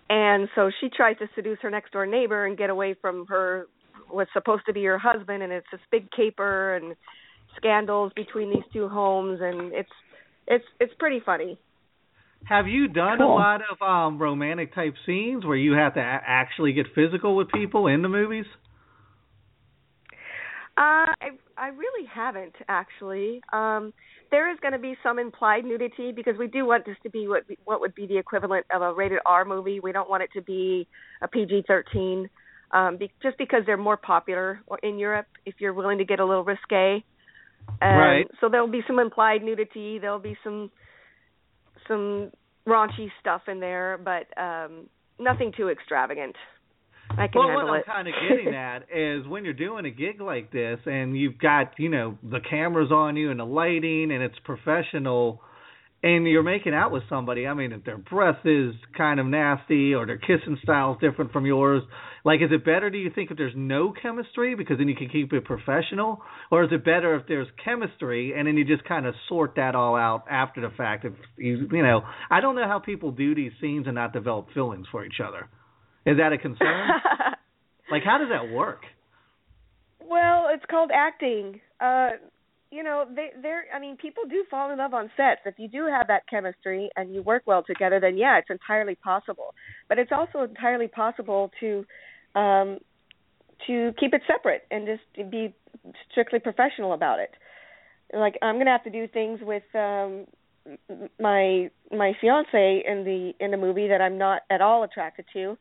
And 0.10 0.48
so 0.56 0.72
she 0.80 0.90
tries 0.90 1.18
to 1.18 1.28
seduce 1.36 1.60
her 1.62 1.70
next 1.70 1.92
door 1.92 2.06
neighbor 2.06 2.46
and 2.46 2.58
get 2.58 2.70
away 2.70 2.96
from 3.02 3.26
her 3.28 3.68
what's 4.10 4.32
supposed 4.34 4.64
to 4.68 4.74
be 4.74 4.84
her 4.86 4.98
husband 4.98 5.44
and 5.44 5.52
it's 5.52 5.68
this 5.72 5.82
big 5.92 6.10
caper 6.12 6.76
and 6.76 6.96
scandals 7.58 8.12
between 8.16 8.50
these 8.50 8.64
two 8.72 8.88
homes 8.88 9.40
and 9.42 9.74
it's 9.74 9.90
it's 10.48 10.64
it's 10.80 10.94
pretty 11.00 11.20
funny. 11.26 11.58
Have 12.46 12.68
you 12.68 12.88
done 12.88 13.22
a 13.22 13.28
lot 13.28 13.62
of 13.70 13.82
um 13.82 14.18
romantic 14.20 14.74
type 14.74 14.94
scenes 15.06 15.46
where 15.46 15.58
you 15.58 15.74
have 15.74 15.96
to 15.96 16.00
a- 16.00 16.22
actually 16.26 16.74
get 16.74 16.86
physical 16.96 17.36
with 17.36 17.50
people 17.50 17.88
in 17.88 18.02
the 18.02 18.10
movies? 18.10 18.46
Uh, 20.78 21.12
I 21.20 21.30
I 21.58 21.70
really 21.70 22.08
haven't 22.08 22.56
actually. 22.68 23.42
Um, 23.52 23.94
there 24.30 24.52
is 24.52 24.60
going 24.62 24.74
to 24.74 24.80
be 24.80 24.96
some 25.02 25.20
implied 25.20 25.66
nudity 25.66 26.12
because 26.12 26.36
we 26.38 26.48
do 26.48 26.66
want 26.66 26.86
this 26.86 26.98
to 27.04 27.10
be 27.10 27.28
what 27.28 27.44
what 27.66 27.82
would 27.82 27.96
be 27.96 28.06
the 28.06 28.18
equivalent 28.18 28.66
of 28.74 28.82
a 28.82 28.94
rated 28.94 29.20
R 29.26 29.46
movie. 29.46 29.80
We 29.80 29.92
don't 29.92 30.10
want 30.10 30.24
it 30.24 30.30
to 30.34 30.42
be 30.42 30.88
a 31.22 31.28
PG-13, 31.28 32.30
um, 32.72 32.98
be, 32.98 33.12
just 33.24 33.38
because 33.38 33.64
they're 33.66 33.78
more 33.78 33.98
popular 33.98 34.62
in 34.84 35.00
Europe. 35.00 35.28
If 35.46 35.56
you're 35.60 35.74
willing 35.74 35.98
to 36.00 36.06
get 36.06 36.20
a 36.20 36.26
little 36.26 36.44
risque, 36.44 37.04
um, 37.82 37.90
Right. 37.90 38.28
So 38.40 38.50
there 38.50 38.62
will 38.62 38.72
be 38.72 38.84
some 38.88 39.00
implied 39.00 39.44
nudity. 39.44 40.00
There'll 40.00 40.20
be 40.20 40.38
some 40.44 40.72
some 41.88 42.32
raunchy 42.68 43.10
stuff 43.20 43.44
in 43.48 43.60
there, 43.60 44.00
but 44.04 44.28
um, 44.42 44.90
nothing 45.20 45.54
too 45.56 45.70
extravagant. 45.70 46.36
I 47.12 47.28
can 47.28 47.40
well, 47.40 47.48
handle 47.50 47.68
what 47.68 47.78
I'm 47.78 47.84
kind 47.84 48.08
of 48.08 48.14
getting 48.30 48.54
at 48.54 48.84
is 48.94 49.28
when 49.28 49.46
you're 49.46 49.54
doing 49.54 49.86
a 49.86 49.90
gig 49.90 50.22
like 50.22 50.52
this 50.52 50.80
and 50.86 51.18
you've 51.18 51.38
got, 51.38 51.74
you 51.78 51.90
know, 51.90 52.18
the 52.24 52.40
cameras 52.50 52.92
on 52.92 53.16
you 53.16 53.32
and 53.32 53.40
the 53.40 53.46
lighting 53.46 54.12
and 54.12 54.22
it's 54.22 54.38
professional 54.44 55.42
and 56.04 56.28
you're 56.28 56.44
making 56.44 56.76
out 56.76 56.92
with 56.92 57.04
somebody, 57.10 57.48
I 57.48 57.56
mean, 57.56 57.72
if 57.72 57.84
their 57.84 57.98
breath 57.98 58.46
is 58.46 58.74
kind 58.96 59.20
of 59.20 59.26
nasty 59.26 59.96
or 59.96 60.06
their 60.06 60.20
kissing 60.20 60.58
style 60.62 60.94
is 60.94 60.98
different 61.02 61.32
from 61.32 61.46
yours, 61.46 61.82
like, 62.24 62.42
is 62.42 62.50
it 62.52 62.64
better, 62.64 62.90
do 62.90 62.98
you 62.98 63.10
think, 63.10 63.32
if 63.32 63.38
there's 63.38 63.54
no 63.56 63.94
chemistry 64.00 64.54
because 64.54 64.78
then 64.78 64.88
you 64.88 64.96
can 64.96 65.10
keep 65.10 65.34
it 65.34 65.46
professional? 65.46 66.22
Or 66.52 66.64
is 66.64 66.70
it 66.72 66.86
better 66.86 67.16
if 67.16 67.26
there's 67.28 67.48
chemistry 67.64 68.34
and 68.38 68.48
then 68.48 68.58
you 68.58 68.66
just 68.66 68.84
kind 68.84 69.08
of 69.08 69.16
sort 69.28 69.56
that 69.56 69.74
all 69.74 69.96
out 69.96 70.26
after 70.30 70.62
the 70.62 70.70
fact? 70.76 71.06
If 71.06 71.14
you, 71.38 71.68
you 71.72 71.84
know, 71.84 72.02
I 72.30 72.42
don't 72.42 72.56
know 72.56 72.68
how 72.68 72.80
people 72.80 73.12
do 73.12 73.34
these 73.34 73.54
scenes 73.60 73.88
and 73.88 73.96
not 73.96 74.14
develop 74.14 74.48
feelings 74.54 74.86
for 74.92 75.04
each 75.04 75.20
other. 75.26 75.48
Is 76.08 76.18
that 76.18 76.34
a 76.34 76.38
concern? 76.38 76.90
Like, 77.90 78.04
how 78.04 78.18
does 78.18 78.28
that 78.28 78.54
work? 78.54 78.82
Well, 80.02 80.48
it's 80.54 80.66
called 80.70 80.92
acting. 80.94 81.62
Uh 81.80 82.10
you 82.70 82.84
know, 82.84 83.06
they 83.16 83.30
they're 83.42 83.64
I 83.74 83.80
mean, 83.80 83.96
people 83.96 84.24
do 84.30 84.44
fall 84.52 84.72
in 84.72 84.78
love 84.78 84.94
on 84.94 85.10
sets. 85.16 85.42
If 85.46 85.56
you 85.58 85.70
do 85.70 85.88
have 85.88 86.08
that 86.08 86.24
chemistry 86.30 86.90
and 86.98 87.14
you 87.16 87.22
work 87.22 87.44
well 87.46 87.64
together, 87.64 88.00
then 88.02 88.18
yeah, 88.18 88.38
it's 88.40 88.50
entirely 88.50 88.96
possible. 88.96 89.56
But 89.88 90.00
it's 90.00 90.12
also 90.12 90.42
entirely 90.42 90.90
possible 90.90 91.50
to 91.62 91.86
um 92.36 92.80
to 93.68 93.94
keep 93.98 94.14
it 94.14 94.22
separate 94.28 94.64
and 94.70 94.86
just 94.86 95.32
be 95.32 95.56
strictly 96.12 96.40
professional 96.40 96.92
about 96.92 97.20
it. 97.20 97.32
Like 98.14 98.38
I'm 98.42 98.56
going 98.56 98.66
to 98.66 98.72
have 98.72 98.84
to 98.84 98.90
do 98.90 99.08
things 99.08 99.40
with 99.42 99.64
um 99.74 100.26
my 101.20 101.70
my 101.92 102.12
fiance 102.20 102.84
in 102.86 103.06
the 103.06 103.32
in 103.40 103.52
the 103.52 103.58
movie 103.58 103.88
that 103.88 104.02
I'm 104.02 104.18
not 104.18 104.42
at 104.50 104.60
all 104.60 104.84
attracted 104.84 105.26
to. 105.32 105.58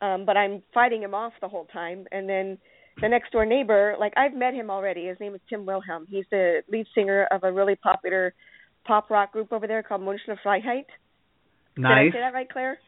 Um 0.00 0.24
but 0.24 0.36
I'm 0.36 0.62
fighting 0.72 1.02
him 1.02 1.14
off 1.14 1.32
the 1.40 1.48
whole 1.48 1.66
time 1.66 2.06
and 2.12 2.28
then 2.28 2.58
the 3.00 3.08
next 3.08 3.32
door 3.32 3.44
neighbor, 3.44 3.96
like 3.98 4.12
I've 4.16 4.34
met 4.34 4.54
him 4.54 4.70
already. 4.70 5.06
His 5.06 5.18
name 5.18 5.34
is 5.34 5.40
Tim 5.48 5.66
Wilhelm. 5.66 6.06
He's 6.08 6.26
the 6.30 6.62
lead 6.68 6.86
singer 6.94 7.26
of 7.32 7.42
a 7.42 7.50
really 7.50 7.74
popular 7.74 8.34
pop 8.86 9.10
rock 9.10 9.32
group 9.32 9.52
over 9.52 9.66
there 9.66 9.82
called 9.82 10.00
Münchner 10.02 10.36
Freiheit. 10.44 10.84
Nice. 11.76 12.04
Did 12.04 12.08
I 12.08 12.12
say 12.12 12.20
that 12.20 12.34
right, 12.34 12.48
Claire? 12.48 12.78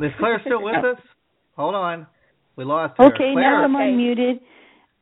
Is 0.00 0.12
Claire 0.20 0.40
still 0.44 0.62
with 0.62 0.76
us? 0.84 0.98
Hold 1.56 1.74
on. 1.74 2.06
We 2.54 2.64
lost 2.64 2.94
her. 2.98 3.06
Okay, 3.06 3.32
Claire, 3.32 3.34
now 3.34 3.64
I'm 3.64 3.74
Okay. 3.74 3.84
unmuted. 3.84 4.40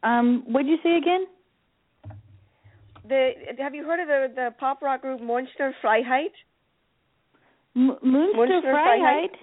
Um, 0.03 0.45
what'd 0.47 0.67
you 0.69 0.79
say 0.83 0.97
again? 0.97 1.27
The 3.07 3.31
have 3.59 3.75
you 3.75 3.85
heard 3.85 4.01
of 4.01 4.09
the 4.09 4.35
the 4.35 4.51
pop 4.59 4.81
rock 4.81 5.03
group 5.03 5.21
Münchner 5.21 5.73
Freiheit? 5.83 6.33
M- 7.77 7.99
Münster 8.03 8.35
Münchner 8.35 8.63
Freiheit. 8.73 9.35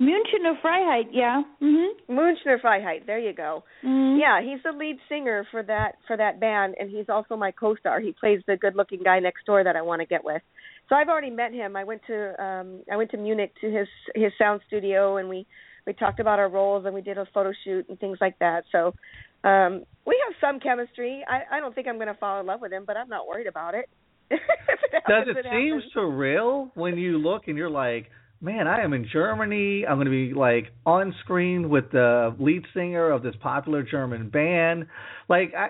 Münchener 0.00 0.54
Freiheit, 0.62 1.08
yeah. 1.10 1.42
Mhm. 1.60 1.88
Münchner 2.08 2.60
Freiheit. 2.60 3.04
There 3.06 3.18
you 3.18 3.32
go. 3.32 3.64
Mhm. 3.82 4.18
Yeah, 4.20 4.40
he's 4.40 4.62
the 4.62 4.70
lead 4.70 4.98
singer 5.08 5.44
for 5.50 5.62
that 5.64 5.96
for 6.06 6.16
that 6.16 6.38
band, 6.38 6.76
and 6.78 6.88
he's 6.88 7.08
also 7.08 7.36
my 7.36 7.50
co-star. 7.50 7.98
He 7.98 8.12
plays 8.12 8.40
the 8.46 8.56
good-looking 8.56 9.02
guy 9.02 9.18
next 9.18 9.44
door 9.44 9.64
that 9.64 9.74
I 9.74 9.82
want 9.82 10.00
to 10.00 10.06
get 10.06 10.22
with. 10.22 10.42
So 10.88 10.94
I've 10.94 11.08
already 11.08 11.30
met 11.30 11.52
him. 11.52 11.74
I 11.74 11.82
went 11.82 12.02
to 12.06 12.42
um 12.42 12.82
I 12.90 12.96
went 12.96 13.10
to 13.10 13.16
Munich 13.16 13.52
to 13.60 13.70
his 13.70 13.88
his 14.14 14.32
sound 14.38 14.60
studio, 14.68 15.16
and 15.16 15.28
we 15.28 15.46
we 15.84 15.92
talked 15.94 16.20
about 16.20 16.38
our 16.38 16.48
roles, 16.48 16.84
and 16.84 16.94
we 16.94 17.00
did 17.02 17.18
a 17.18 17.26
photo 17.34 17.52
shoot 17.64 17.88
and 17.88 17.98
things 17.98 18.18
like 18.20 18.38
that. 18.38 18.64
So 18.70 18.94
um 19.42 19.84
we 20.06 20.16
have 20.26 20.34
some 20.40 20.60
chemistry. 20.60 21.24
I 21.28 21.56
I 21.56 21.60
don't 21.60 21.74
think 21.74 21.88
I'm 21.88 21.96
going 21.96 22.08
to 22.08 22.14
fall 22.14 22.38
in 22.40 22.46
love 22.46 22.60
with 22.60 22.72
him, 22.72 22.84
but 22.86 22.96
I'm 22.96 23.08
not 23.08 23.26
worried 23.26 23.48
about 23.48 23.74
it. 23.74 23.88
If 24.30 24.40
it 24.84 24.92
Does 24.92 25.26
happens, 25.26 25.36
it 25.38 25.46
seem 25.50 25.80
surreal 25.96 26.70
when 26.74 26.98
you 26.98 27.18
look 27.18 27.48
and 27.48 27.56
you're 27.56 27.70
like, 27.70 28.10
man, 28.40 28.66
I 28.66 28.82
am 28.82 28.92
in 28.92 29.06
Germany. 29.12 29.84
I'm 29.88 29.96
going 29.96 30.06
to 30.06 30.10
be 30.10 30.34
like 30.34 30.66
on 30.86 31.14
screen 31.24 31.68
with 31.68 31.90
the 31.90 32.34
lead 32.38 32.64
singer 32.74 33.10
of 33.10 33.22
this 33.22 33.34
popular 33.40 33.82
German 33.82 34.30
band. 34.30 34.86
Like, 35.28 35.52
I, 35.56 35.68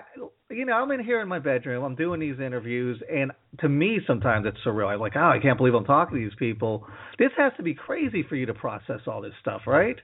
you 0.49 0.65
know, 0.65 0.73
I'm 0.73 0.91
in 0.91 1.03
here 1.03 1.21
in 1.21 1.27
my 1.27 1.39
bedroom. 1.39 1.83
I'm 1.83 1.95
doing 1.95 2.19
these 2.19 2.39
interviews, 2.39 3.01
and 3.11 3.31
to 3.59 3.69
me, 3.69 3.99
sometimes 4.05 4.45
it's 4.45 4.57
surreal. 4.65 4.93
I'm 4.93 4.99
like, 4.99 5.15
oh, 5.15 5.29
I 5.29 5.39
can't 5.41 5.57
believe 5.57 5.73
I'm 5.73 5.85
talking 5.85 6.17
to 6.17 6.23
these 6.23 6.37
people. 6.37 6.85
This 7.17 7.31
has 7.37 7.51
to 7.57 7.63
be 7.63 7.73
crazy 7.73 8.23
for 8.27 8.35
you 8.35 8.45
to 8.45 8.53
process 8.53 9.01
all 9.07 9.21
this 9.21 9.33
stuff, 9.41 9.61
right? 9.65 9.97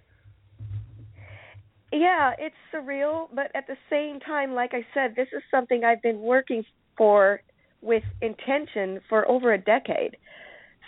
Yeah, 1.91 2.34
it's 2.38 2.56
surreal, 2.73 3.28
but 3.34 3.51
at 3.56 3.67
the 3.67 3.78
same 3.89 4.19
time, 4.19 4.54
like 4.54 4.71
I 4.73 4.86
said, 4.93 5.15
this 5.15 5.28
is 5.32 5.41
something 5.49 5.84
I've 5.84 6.01
been 6.01 6.19
working 6.19 6.63
for 6.97 7.41
with 7.82 8.04
intention 8.21 8.99
for 9.08 9.28
over 9.30 9.54
a 9.54 9.58
decade. 9.58 10.17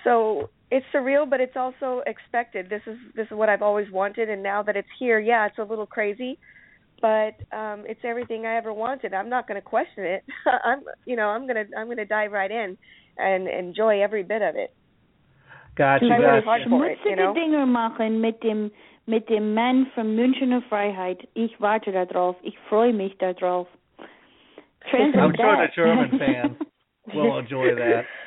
So 0.04 0.50
it's 0.70 0.86
surreal, 0.94 1.30
but 1.30 1.40
it's 1.40 1.56
also 1.56 2.02
expected. 2.06 2.70
This 2.70 2.82
is 2.88 2.98
this 3.16 3.26
is 3.28 3.32
what 3.32 3.50
I've 3.50 3.62
always 3.62 3.90
wanted, 3.92 4.30
and 4.30 4.44
now 4.44 4.64
that 4.64 4.76
it's 4.76 4.88
here, 5.00 5.20
yeah, 5.20 5.46
it's 5.48 5.58
a 5.58 5.64
little 5.64 5.86
crazy, 5.86 6.38
but 7.02 7.36
um 7.56 7.86
it's 7.88 8.02
everything 8.04 8.46
I 8.46 8.58
ever 8.58 8.74
wanted. 8.74 9.14
I'm 9.14 9.30
not 9.30 9.48
going 9.48 9.56
to 9.56 9.62
question 9.62 10.04
it. 10.04 10.24
I'm 10.64 10.82
you 11.06 11.16
know 11.16 11.30
I'm 11.30 11.48
gonna 11.48 11.66
I'm 11.78 11.88
gonna 11.88 12.06
dive 12.06 12.32
right 12.32 12.52
in 12.52 12.78
and 13.18 13.48
enjoy 13.48 14.02
every 14.02 14.24
bit 14.24 14.42
of 14.42 14.56
it. 14.56 14.74
Gotcha, 15.78 16.08
Try 16.08 16.18
really 16.18 16.42
gotcha. 16.42 16.46
hard 16.46 16.62
for 16.70 16.86
it, 16.86 16.98
Musste 16.98 17.10
you 17.10 17.16
know. 17.16 17.34
Dinger 17.34 17.66
machen 17.66 18.20
mit 18.20 18.42
dem 18.42 18.72
mit 19.06 19.30
dem 19.30 19.54
Mann 19.54 19.88
von 19.96 20.16
Münchener 20.16 20.62
Freiheit. 20.68 21.28
Ich 21.34 21.62
warte 21.62 21.94
da 21.94 22.06
drauf. 22.06 22.36
Ich 22.42 22.58
freue 22.68 22.92
mich 22.92 23.18
da 23.20 23.32
drauf. 23.34 23.68
Translate 24.92 25.16
I'm 25.18 25.34
sure 25.38 25.68
the. 25.68 25.74
German 25.76 26.20
fans 26.20 26.58
will 27.14 27.38
enjoy 27.38 27.74
that. 27.76 28.04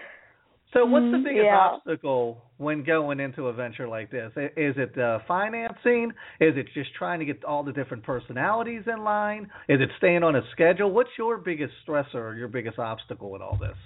So, 0.73 0.85
what's 0.87 1.11
the 1.11 1.19
Mm, 1.19 1.25
biggest 1.25 1.45
yeah. 1.47 1.59
obstacle 1.59 2.45
when 2.59 2.85
going 2.85 3.19
into 3.19 3.49
a 3.49 3.53
venture 3.53 3.89
like 3.89 4.11
this? 4.11 4.31
Is 4.57 4.77
it 4.77 4.97
uh, 4.97 5.19
financing? 5.27 6.13
Is 6.39 6.57
it 6.57 6.69
just 6.75 6.95
trying 6.95 7.19
to 7.19 7.25
get 7.25 7.45
all 7.45 7.65
the 7.65 7.73
different 7.73 8.05
personalities 8.05 8.83
in 8.87 9.03
line? 9.03 9.51
Is 9.69 9.81
it 9.81 9.91
staying 9.99 10.23
on 10.23 10.37
a 10.37 10.43
schedule? 10.53 10.93
What's 10.93 11.11
your 11.19 11.39
biggest 11.39 11.73
stressor 11.87 12.15
or 12.15 12.37
your 12.37 12.47
biggest 12.47 12.79
obstacle 12.79 13.35
in 13.35 13.43
all 13.43 13.57
this? 13.57 13.77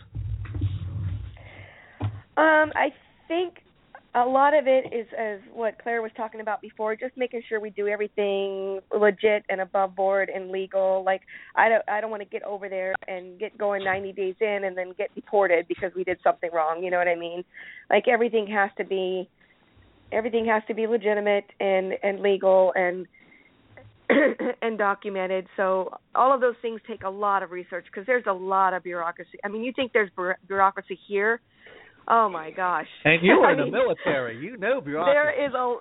Um, 2.36 2.72
I 2.74 2.92
think 3.28 3.63
a 4.14 4.24
lot 4.24 4.54
of 4.54 4.68
it 4.68 4.92
is 4.92 5.06
as 5.18 5.40
what 5.52 5.76
Claire 5.82 6.00
was 6.00 6.12
talking 6.16 6.40
about 6.40 6.60
before, 6.60 6.94
just 6.94 7.16
making 7.16 7.42
sure 7.48 7.58
we 7.58 7.70
do 7.70 7.88
everything 7.88 8.80
legit 8.96 9.44
and 9.48 9.60
above 9.60 9.96
board 9.96 10.30
and 10.32 10.50
legal. 10.50 11.02
Like 11.04 11.22
I 11.56 11.68
don't 11.68 11.82
I 11.88 12.00
don't 12.00 12.10
want 12.10 12.22
to 12.22 12.28
get 12.28 12.44
over 12.44 12.68
there 12.68 12.94
and 13.08 13.38
get 13.40 13.58
going 13.58 13.82
90 13.82 14.12
days 14.12 14.36
in 14.40 14.64
and 14.64 14.76
then 14.76 14.92
get 14.96 15.12
deported 15.16 15.66
because 15.66 15.90
we 15.96 16.04
did 16.04 16.18
something 16.22 16.50
wrong, 16.52 16.82
you 16.82 16.90
know 16.90 16.98
what 16.98 17.08
I 17.08 17.16
mean? 17.16 17.44
Like 17.90 18.06
everything 18.06 18.46
has 18.48 18.70
to 18.78 18.84
be 18.84 19.28
everything 20.12 20.46
has 20.46 20.62
to 20.68 20.74
be 20.74 20.86
legitimate 20.86 21.46
and 21.58 21.94
and 22.04 22.20
legal 22.20 22.72
and 22.76 23.06
and 24.62 24.78
documented. 24.78 25.48
So 25.56 25.90
all 26.14 26.32
of 26.32 26.40
those 26.40 26.56
things 26.62 26.80
take 26.86 27.02
a 27.02 27.10
lot 27.10 27.42
of 27.42 27.50
research 27.50 27.86
because 27.86 28.06
there's 28.06 28.26
a 28.26 28.32
lot 28.32 28.74
of 28.74 28.84
bureaucracy. 28.84 29.38
I 29.44 29.48
mean, 29.48 29.64
you 29.64 29.72
think 29.74 29.92
there's 29.92 30.10
bureaucracy 30.46 30.98
here 31.08 31.40
Oh 32.08 32.28
my 32.28 32.50
gosh! 32.50 32.86
And 33.04 33.24
you 33.24 33.38
were 33.40 33.52
in 33.52 33.58
the 33.58 33.64
mean, 33.64 33.72
military. 34.04 34.38
You 34.38 34.56
know 34.56 34.80
bureaucracy. 34.80 35.14
There 35.14 35.46
is 35.46 35.54
a 35.54 35.76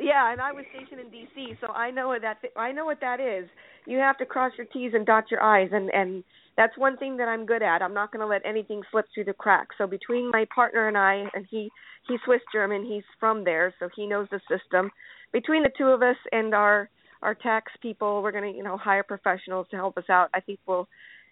yeah, 0.00 0.32
and 0.32 0.40
I 0.40 0.52
was 0.52 0.64
stationed 0.74 1.00
in 1.00 1.10
D.C., 1.10 1.54
so 1.60 1.68
I 1.68 1.90
know 1.90 2.08
what 2.08 2.22
that 2.22 2.38
I 2.56 2.72
know 2.72 2.84
what 2.84 3.00
that 3.00 3.20
is. 3.20 3.48
You 3.86 3.98
have 3.98 4.18
to 4.18 4.26
cross 4.26 4.52
your 4.58 4.66
T's 4.66 4.92
and 4.94 5.06
dot 5.06 5.24
your 5.30 5.42
I's, 5.42 5.70
and 5.72 5.90
and 5.90 6.24
that's 6.56 6.76
one 6.76 6.96
thing 6.96 7.16
that 7.18 7.28
I'm 7.28 7.46
good 7.46 7.62
at. 7.62 7.82
I'm 7.82 7.94
not 7.94 8.12
going 8.12 8.20
to 8.20 8.26
let 8.26 8.42
anything 8.44 8.82
slip 8.90 9.06
through 9.14 9.24
the 9.24 9.32
cracks. 9.32 9.74
So 9.78 9.86
between 9.86 10.30
my 10.30 10.46
partner 10.54 10.88
and 10.88 10.98
I, 10.98 11.24
and 11.34 11.46
he 11.50 11.70
he's 12.08 12.20
Swiss 12.24 12.40
German, 12.52 12.84
he's 12.84 13.04
from 13.20 13.44
there, 13.44 13.72
so 13.78 13.88
he 13.94 14.06
knows 14.06 14.28
the 14.30 14.40
system. 14.48 14.90
Between 15.32 15.62
the 15.62 15.70
two 15.76 15.86
of 15.86 16.02
us 16.02 16.16
and 16.32 16.54
our 16.54 16.88
our 17.22 17.34
tax 17.34 17.72
people, 17.80 18.22
we're 18.22 18.32
going 18.32 18.52
to 18.52 18.56
you 18.56 18.64
know 18.64 18.76
hire 18.76 19.04
professionals 19.04 19.66
to 19.70 19.76
help 19.76 19.96
us 19.96 20.10
out. 20.10 20.28
I 20.34 20.40
think 20.40 20.58
we'll 20.66 20.88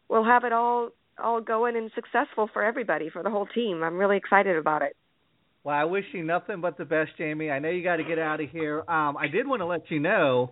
we'll 0.09 0.25
have 0.25 0.45
it 0.45 0.53
all 0.53 0.91
all 1.23 1.41
going 1.41 1.77
and 1.77 1.91
successful 1.95 2.49
for 2.53 2.63
everybody, 2.63 3.11
for 3.11 3.23
the 3.23 3.31
whole 3.31 3.47
team. 3.47 3.83
I'm 3.83 3.97
really 3.97 4.17
excited 4.17 4.57
about 4.57 4.83
it. 4.83 4.97
Well, 5.65 5.77
I 5.77 5.85
wish 5.85 6.05
you 6.13 6.25
nothing 6.25 6.61
but 6.61 6.77
the 6.77 6.85
best, 6.85 7.11
Jamie. 7.17 7.51
I 7.51 7.61
know 7.61 7.69
you 7.69 7.85
got 7.85 7.97
to 7.97 8.05
get 8.05 8.19
out 8.19 8.41
of 8.41 8.51
here. 8.51 8.81
Um, 8.89 9.17
I 9.17 9.29
did 9.29 9.47
want 9.47 9.61
to 9.61 9.67
let 9.67 9.91
you 9.91 10.01
know 10.01 10.51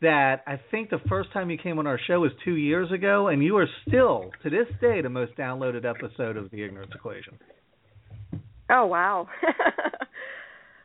that 0.00 0.42
I 0.46 0.60
think 0.70 0.90
the 0.90 1.00
first 1.08 1.32
time 1.32 1.50
you 1.50 1.58
came 1.58 1.78
on 1.78 1.86
our 1.86 2.00
show 2.06 2.20
was 2.20 2.32
two 2.44 2.54
years 2.54 2.90
ago, 2.92 3.28
and 3.28 3.42
you 3.42 3.56
are 3.56 3.66
still, 3.86 4.30
to 4.42 4.50
this 4.50 4.66
day, 4.80 5.02
the 5.02 5.08
most 5.08 5.36
downloaded 5.36 5.84
episode 5.84 6.36
of 6.36 6.50
the 6.50 6.62
Ignorance 6.62 6.92
Equation. 6.94 7.38
Oh 8.70 8.86
wow, 8.86 9.26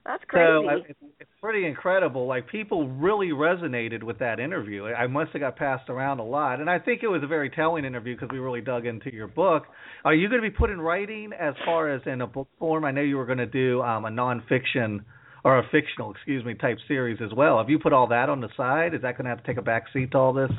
that's 0.05 0.23
crazy. 0.27 0.67
So 0.67 0.83
it's, 0.89 0.99
it's 1.19 1.31
pretty 1.41 1.65
incredible. 1.65 2.27
Like 2.27 2.47
people 2.47 2.89
really 2.89 3.29
resonated 3.29 4.03
with 4.03 4.19
that 4.19 4.39
interview. 4.39 4.85
I 4.85 5.07
must 5.07 5.31
have 5.31 5.41
got 5.41 5.55
passed 5.55 5.89
around 5.89 6.19
a 6.19 6.23
lot, 6.23 6.59
and 6.59 6.69
I 6.69 6.79
think 6.79 7.03
it 7.03 7.07
was 7.07 7.23
a 7.23 7.27
very 7.27 7.49
telling 7.49 7.85
interview 7.85 8.15
because 8.15 8.29
we 8.31 8.39
really 8.39 8.61
dug 8.61 8.85
into 8.85 9.13
your 9.13 9.27
book. 9.27 9.63
Are 10.03 10.13
you 10.13 10.27
going 10.29 10.41
to 10.41 10.49
be 10.49 10.55
put 10.55 10.69
in 10.69 10.81
writing 10.81 11.31
as 11.39 11.53
far 11.65 11.89
as 11.89 12.01
in 12.05 12.21
a 12.21 12.27
book 12.27 12.49
form? 12.59 12.83
I 12.83 12.91
know 12.91 13.01
you 13.01 13.17
were 13.17 13.25
going 13.25 13.37
to 13.37 13.45
do 13.45 13.81
um, 13.81 14.05
a 14.05 14.09
nonfiction 14.09 15.01
or 15.45 15.59
a 15.59 15.63
fictional, 15.71 16.11
excuse 16.11 16.43
me, 16.45 16.53
type 16.53 16.77
series 16.87 17.19
as 17.23 17.33
well. 17.35 17.57
Have 17.57 17.69
you 17.69 17.79
put 17.79 17.93
all 17.93 18.07
that 18.07 18.29
on 18.29 18.41
the 18.41 18.49
side? 18.55 18.93
Is 18.93 19.01
that 19.01 19.17
going 19.17 19.25
to 19.25 19.29
have 19.29 19.39
to 19.39 19.47
take 19.47 19.57
a 19.57 19.61
back 19.61 19.85
seat 19.93 20.11
to 20.11 20.17
all 20.17 20.33
this? 20.33 20.51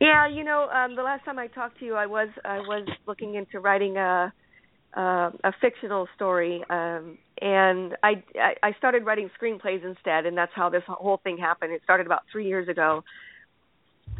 Yeah, 0.00 0.28
you 0.28 0.44
know, 0.44 0.68
um, 0.68 0.94
the 0.94 1.02
last 1.02 1.24
time 1.24 1.38
I 1.38 1.46
talked 1.46 1.78
to 1.78 1.84
you, 1.84 1.94
I 1.94 2.06
was 2.06 2.28
I 2.44 2.58
was 2.58 2.86
looking 3.06 3.34
into 3.34 3.60
writing 3.60 3.96
a 3.96 4.32
uh, 4.96 5.30
a 5.44 5.52
fictional 5.60 6.08
story, 6.14 6.64
um, 6.70 7.18
and 7.40 7.96
I, 8.02 8.24
I 8.62 8.72
started 8.78 9.04
writing 9.04 9.30
screenplays 9.40 9.84
instead, 9.84 10.24
and 10.24 10.36
that's 10.36 10.52
how 10.54 10.70
this 10.70 10.82
whole 10.86 11.20
thing 11.22 11.36
happened. 11.36 11.72
It 11.72 11.82
started 11.84 12.06
about 12.06 12.22
three 12.32 12.48
years 12.48 12.68
ago 12.68 13.04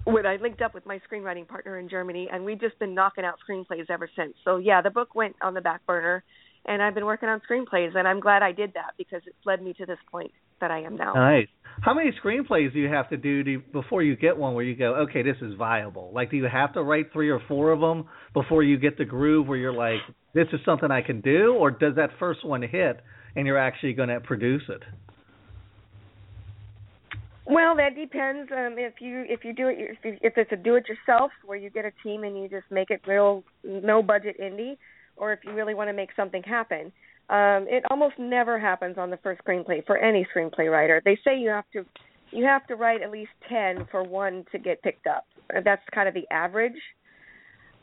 when 0.05 0.27
I 0.27 0.37
linked 0.37 0.61
up 0.61 0.75
with 0.75 0.85
my 0.87 1.01
screenwriting 1.11 1.49
partner 1.49 1.79
in 1.79 1.89
Germany, 1.89 2.29
and 2.31 2.45
we've 2.45 2.61
just 2.61 2.79
been 2.79 2.95
knocking 2.95 3.25
out 3.25 3.37
screenplays 3.49 3.91
ever 3.91 4.09
since. 4.17 4.35
So 4.45 4.59
yeah, 4.59 4.83
the 4.83 4.91
book 4.91 5.15
went 5.15 5.37
on 5.43 5.55
the 5.55 5.61
back 5.63 5.85
burner, 5.87 6.23
and 6.67 6.83
I've 6.83 6.95
been 6.95 7.07
working 7.07 7.29
on 7.29 7.41
screenplays, 7.51 7.97
and 7.97 8.07
I'm 8.07 8.21
glad 8.21 8.43
I 8.43 8.53
did 8.53 8.75
that 8.75 8.93
because 8.99 9.23
it's 9.27 9.37
led 9.47 9.63
me 9.63 9.73
to 9.75 9.87
this 9.87 9.99
point 10.11 10.33
that 10.61 10.71
I 10.71 10.83
am 10.83 10.97
now. 10.97 11.15
Nice. 11.15 11.49
How 11.83 11.93
many 11.93 12.11
screenplays 12.25 12.73
do 12.73 12.79
you 12.79 12.89
have 12.89 13.11
to 13.11 13.17
do 13.17 13.45
to, 13.45 13.63
before 13.73 14.03
you 14.03 14.17
get 14.17 14.37
one 14.37 14.55
where 14.55 14.65
you 14.65 14.77
go, 14.77 14.95
okay, 15.09 15.23
this 15.23 15.37
is 15.43 15.55
viable? 15.59 16.11
Like, 16.15 16.31
do 16.31 16.37
you 16.37 16.49
have 16.51 16.73
to 16.75 16.83
write 16.83 17.13
three 17.13 17.31
or 17.31 17.41
four 17.49 17.73
of 17.73 17.81
them 17.81 18.07
before 18.33 18.63
you 18.63 18.79
get 18.79 18.97
the 18.97 19.05
groove 19.05 19.47
where 19.47 19.59
you're 19.59 19.73
like, 19.73 20.01
this 20.37 20.49
is 20.53 20.61
something 20.67 20.91
I 20.91 21.01
can 21.01 21.23
do, 21.23 21.55
or 21.55 21.71
does 21.71 21.95
that 21.97 22.11
first 22.19 22.45
one 22.45 22.61
hit 22.61 23.01
and 23.35 23.47
you're 23.47 23.59
actually 23.59 23.95
going 23.95 24.11
to 24.11 24.21
produce 24.21 24.63
it? 24.69 24.83
Well, 27.47 27.75
that 27.77 27.97
depends. 27.97 28.51
Um, 28.53 28.75
if 28.77 28.95
you 29.01 29.25
if 29.29 29.45
you 29.45 29.55
do 29.55 29.69
it 29.69 29.77
if, 29.79 30.05
you, 30.05 30.19
if 30.21 30.35
it's 30.37 30.53
a 30.53 30.57
do 30.57 30.75
it 30.75 30.85
yourself 30.89 31.31
where 31.47 31.57
you 31.57 31.71
get 31.71 31.87
a 31.87 31.93
team 32.03 32.25
and 32.25 32.37
you 32.37 32.49
just 32.49 32.71
make 32.71 32.91
it 32.91 33.01
real 33.07 33.45
no 33.65 34.03
budget 34.03 34.37
indie, 34.39 34.77
or 35.17 35.33
if 35.33 35.39
you 35.43 35.53
really 35.53 35.73
want 35.73 35.89
to 35.89 35.95
make 35.95 36.11
something 36.15 36.43
happen. 36.43 36.93
Um, 37.29 37.67
it 37.69 37.83
almost 37.91 38.17
never 38.19 38.59
happens 38.59 38.99
on 38.99 39.11
the 39.11 39.17
first 39.17 39.41
screenplay 39.43 39.85
for 39.87 39.97
any 39.97 40.27
screenplay 40.37 40.71
writer. 40.71 41.01
They 41.05 41.19
say 41.25 41.39
you 41.39 41.49
have 41.49 41.65
to 41.73 41.85
you 42.31 42.45
have 42.45 42.67
to 42.67 42.75
write 42.75 43.01
at 43.01 43.11
least 43.11 43.31
ten 43.49 43.87
for 43.91 44.03
one 44.03 44.45
to 44.53 44.59
get 44.59 44.83
picked 44.83 45.07
up. 45.07 45.25
That's 45.65 45.83
kind 45.95 46.09
of 46.09 46.15
the 46.15 46.27
average 46.31 46.81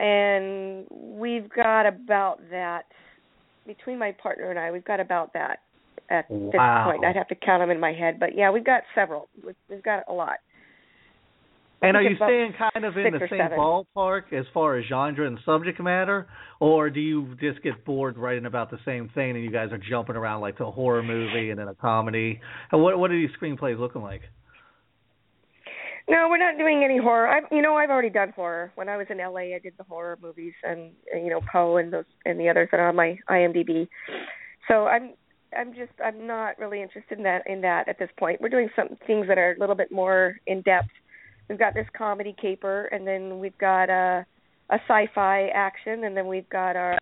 and 0.04 0.86
we've 0.92 1.50
got 1.50 1.86
about 1.86 2.40
that 2.52 2.84
between 3.66 3.98
my 3.98 4.12
partner 4.12 4.50
and 4.50 4.60
I. 4.60 4.70
We've 4.70 4.84
got 4.84 5.00
about 5.00 5.32
that 5.34 5.60
at 6.10 6.30
wow. 6.30 6.50
this 6.52 6.92
point. 6.92 7.06
I'd 7.06 7.16
have 7.16 7.30
to 7.30 7.36
count 7.36 7.62
them 7.62 7.70
in 7.70 7.80
my 7.80 7.94
head, 7.94 8.20
but 8.20 8.36
yeah, 8.36 8.52
we've 8.52 8.66
got 8.66 8.82
several. 8.94 9.30
We've 9.70 9.84
got 9.84 10.04
a 10.10 10.14
lot. 10.14 10.38
And 11.82 11.98
are 11.98 12.02
you 12.02 12.16
staying 12.16 12.54
kind 12.58 12.86
of 12.86 12.98
in 12.98 13.12
the 13.12 13.20
same 13.30 13.40
seven. 13.40 13.58
ballpark 13.58 14.32
as 14.32 14.46
far 14.54 14.78
as 14.78 14.86
genre 14.88 15.28
and 15.28 15.38
subject 15.46 15.82
matter, 15.82 16.28
or 16.62 16.90
do 16.90 17.02
you 17.02 17.36
just 17.42 17.62
get 17.62 17.84
bored 17.84 18.18
writing 18.18 18.46
about 18.46 18.72
the 18.72 18.80
same 18.86 19.10
thing 19.14 19.32
and 19.32 19.44
you 19.44 19.52
guys 19.52 19.70
are 19.72 19.78
jumping 19.90 20.16
around 20.16 20.40
like 20.40 20.58
to 20.58 20.66
a 20.66 20.72
horror 20.72 21.04
movie 21.04 21.50
and 21.50 21.60
then 21.60 21.68
a 21.68 21.76
comedy? 21.76 22.40
And 22.72 22.82
what 22.82 22.98
what 23.00 23.12
are 23.12 23.20
these 23.20 23.36
screenplays 23.42 23.80
looking 23.80 24.02
like? 24.02 24.22
No, 26.10 26.28
we're 26.30 26.38
not 26.38 26.58
doing 26.58 26.84
any 26.84 26.98
horror. 26.98 27.28
I, 27.28 27.40
you 27.54 27.62
know, 27.62 27.76
I've 27.76 27.90
already 27.90 28.10
done 28.10 28.34
horror. 28.36 28.72
When 28.76 28.90
I 28.90 28.98
was 28.98 29.08
in 29.10 29.20
LA, 29.20 29.56
I 29.56 29.60
did 29.64 29.74
the 29.78 29.86
horror 29.86 30.18
movies 30.22 30.54
and 30.64 30.92
you 31.14 31.30
know 31.30 31.40
Poe 31.50 31.78
and 31.78 31.94
those 31.94 32.06
and 32.26 32.40
the 32.40 32.50
others 32.50 32.70
that 32.72 32.80
are 32.80 32.90
on 32.90 32.96
my 32.96 33.18
IMDb. 33.30 33.88
So 34.68 34.88
I'm 34.88 35.14
I'm 35.58 35.74
just 35.74 35.94
I'm 36.04 36.28
not 36.28 36.60
really 36.60 36.82
interested 36.82 37.18
in 37.18 37.24
that 37.24 37.44
in 37.48 37.62
that 37.62 37.88
at 37.88 38.00
this 38.00 38.10
point. 38.18 38.42
We're 38.42 38.50
doing 38.50 38.70
some 38.76 38.90
things 39.08 39.28
that 39.28 39.38
are 39.38 39.54
a 39.54 39.60
little 39.60 39.76
bit 39.76 39.92
more 39.92 40.36
in 40.46 40.62
depth. 40.62 40.90
We've 41.50 41.60
got 41.60 41.74
this 41.74 41.88
comedy 41.98 42.36
caper, 42.40 42.86
and 42.86 43.08
then 43.08 43.40
we've 43.40 43.58
got 43.58 43.90
a 43.90 44.26
a 44.70 44.80
sci-fi 44.88 45.50
action, 45.54 46.04
and 46.04 46.18
then 46.18 46.28
we've 46.28 46.50
got 46.50 46.76
our 46.76 47.00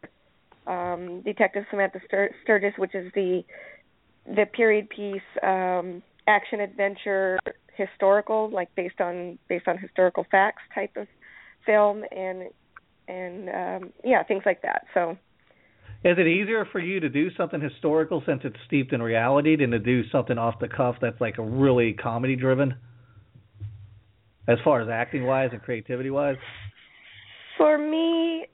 um 0.68 1.22
Detective 1.22 1.64
Samantha 1.72 2.02
Stur- 2.12 2.34
Sturgis, 2.44 2.74
which 2.78 2.94
is 2.94 3.12
the 3.16 3.42
the 4.28 4.46
period 4.54 4.90
piece 4.90 5.22
um 5.42 6.04
action 6.28 6.60
adventure 6.60 7.40
historical, 7.76 8.50
like 8.50 8.74
based 8.76 9.00
on 9.00 9.38
based 9.48 9.68
on 9.68 9.78
historical 9.78 10.26
facts 10.30 10.64
type 10.74 10.96
of 10.96 11.08
film, 11.66 12.04
and 12.12 12.50
and 13.08 13.50
um, 13.50 13.94
yeah, 14.04 14.24
things 14.24 14.44
like 14.46 14.62
that. 14.62 14.86
So. 14.94 15.18
Is 16.04 16.18
it 16.18 16.26
easier 16.26 16.66
for 16.72 16.80
you 16.80 17.00
to 17.00 17.10
do 17.10 17.30
something 17.38 17.62
historical 17.62 18.24
since 18.26 18.42
it's 18.44 18.56
steeped 18.66 18.92
in 18.92 19.04
reality 19.04 19.56
than 19.56 19.70
to 19.70 19.78
do 19.78 20.02
something 20.10 20.36
off 20.36 20.56
the 20.60 20.68
cuff 20.68 20.96
that's 21.00 21.22
like 21.22 21.38
a 21.38 21.44
really 21.44 21.94
comedy 21.94 22.36
driven? 22.36 22.74
As 24.48 24.58
far 24.64 24.82
as 24.82 24.90
acting 24.90 25.28
wise 25.28 25.50
and 25.54 25.62
creativity 25.62 26.10
wise? 26.10 26.38
For 27.56 27.78
me, 27.78 28.48